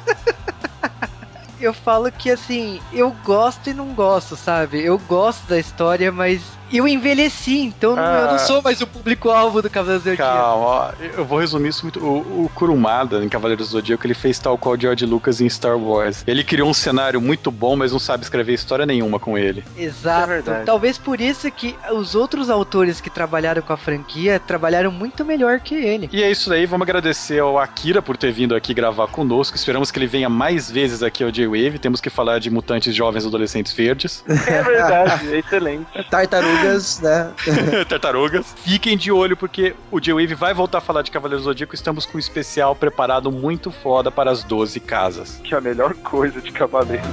[1.60, 4.84] Eu falo que assim, eu gosto e não gosto, sabe?
[4.84, 6.42] Eu gosto da história, mas
[6.72, 8.32] eu envelheci, então não- eu Ah.
[8.32, 10.22] não sou mais o público-alvo do Cavaleiro Zodíaco.
[10.22, 12.00] Calma, eu vou resumir isso muito.
[12.04, 15.48] O, o Kurumada, em Cavaleiros do Zodíaco, ele fez tal qual o George Lucas em
[15.48, 16.24] Star Wars.
[16.26, 19.64] Ele criou um cenário muito bom, mas não sabe escrever história nenhuma com ele.
[19.76, 20.24] Exato.
[20.24, 20.64] É verdade.
[20.66, 25.60] Talvez por isso que os outros autores que trabalharam com a franquia trabalharam muito melhor
[25.60, 26.08] que ele.
[26.12, 29.56] E é isso aí, vamos agradecer ao Akira por ter vindo aqui gravar conosco.
[29.56, 31.78] Esperamos que ele venha mais vezes aqui ao J-Wave.
[31.78, 34.24] Temos que falar de mutantes jovens adolescentes verdes.
[34.54, 35.86] É verdade, é excelente.
[36.54, 37.32] Tartarugas, né?
[37.88, 38.54] Tartarugas.
[38.64, 41.74] Fiquem de olho porque o J-Wave vai voltar a falar de Cavaleiros do Zodíaco.
[41.74, 45.40] Estamos com um especial preparado muito foda para as 12 casas.
[45.42, 47.04] Que é a melhor coisa de Cavaleiro.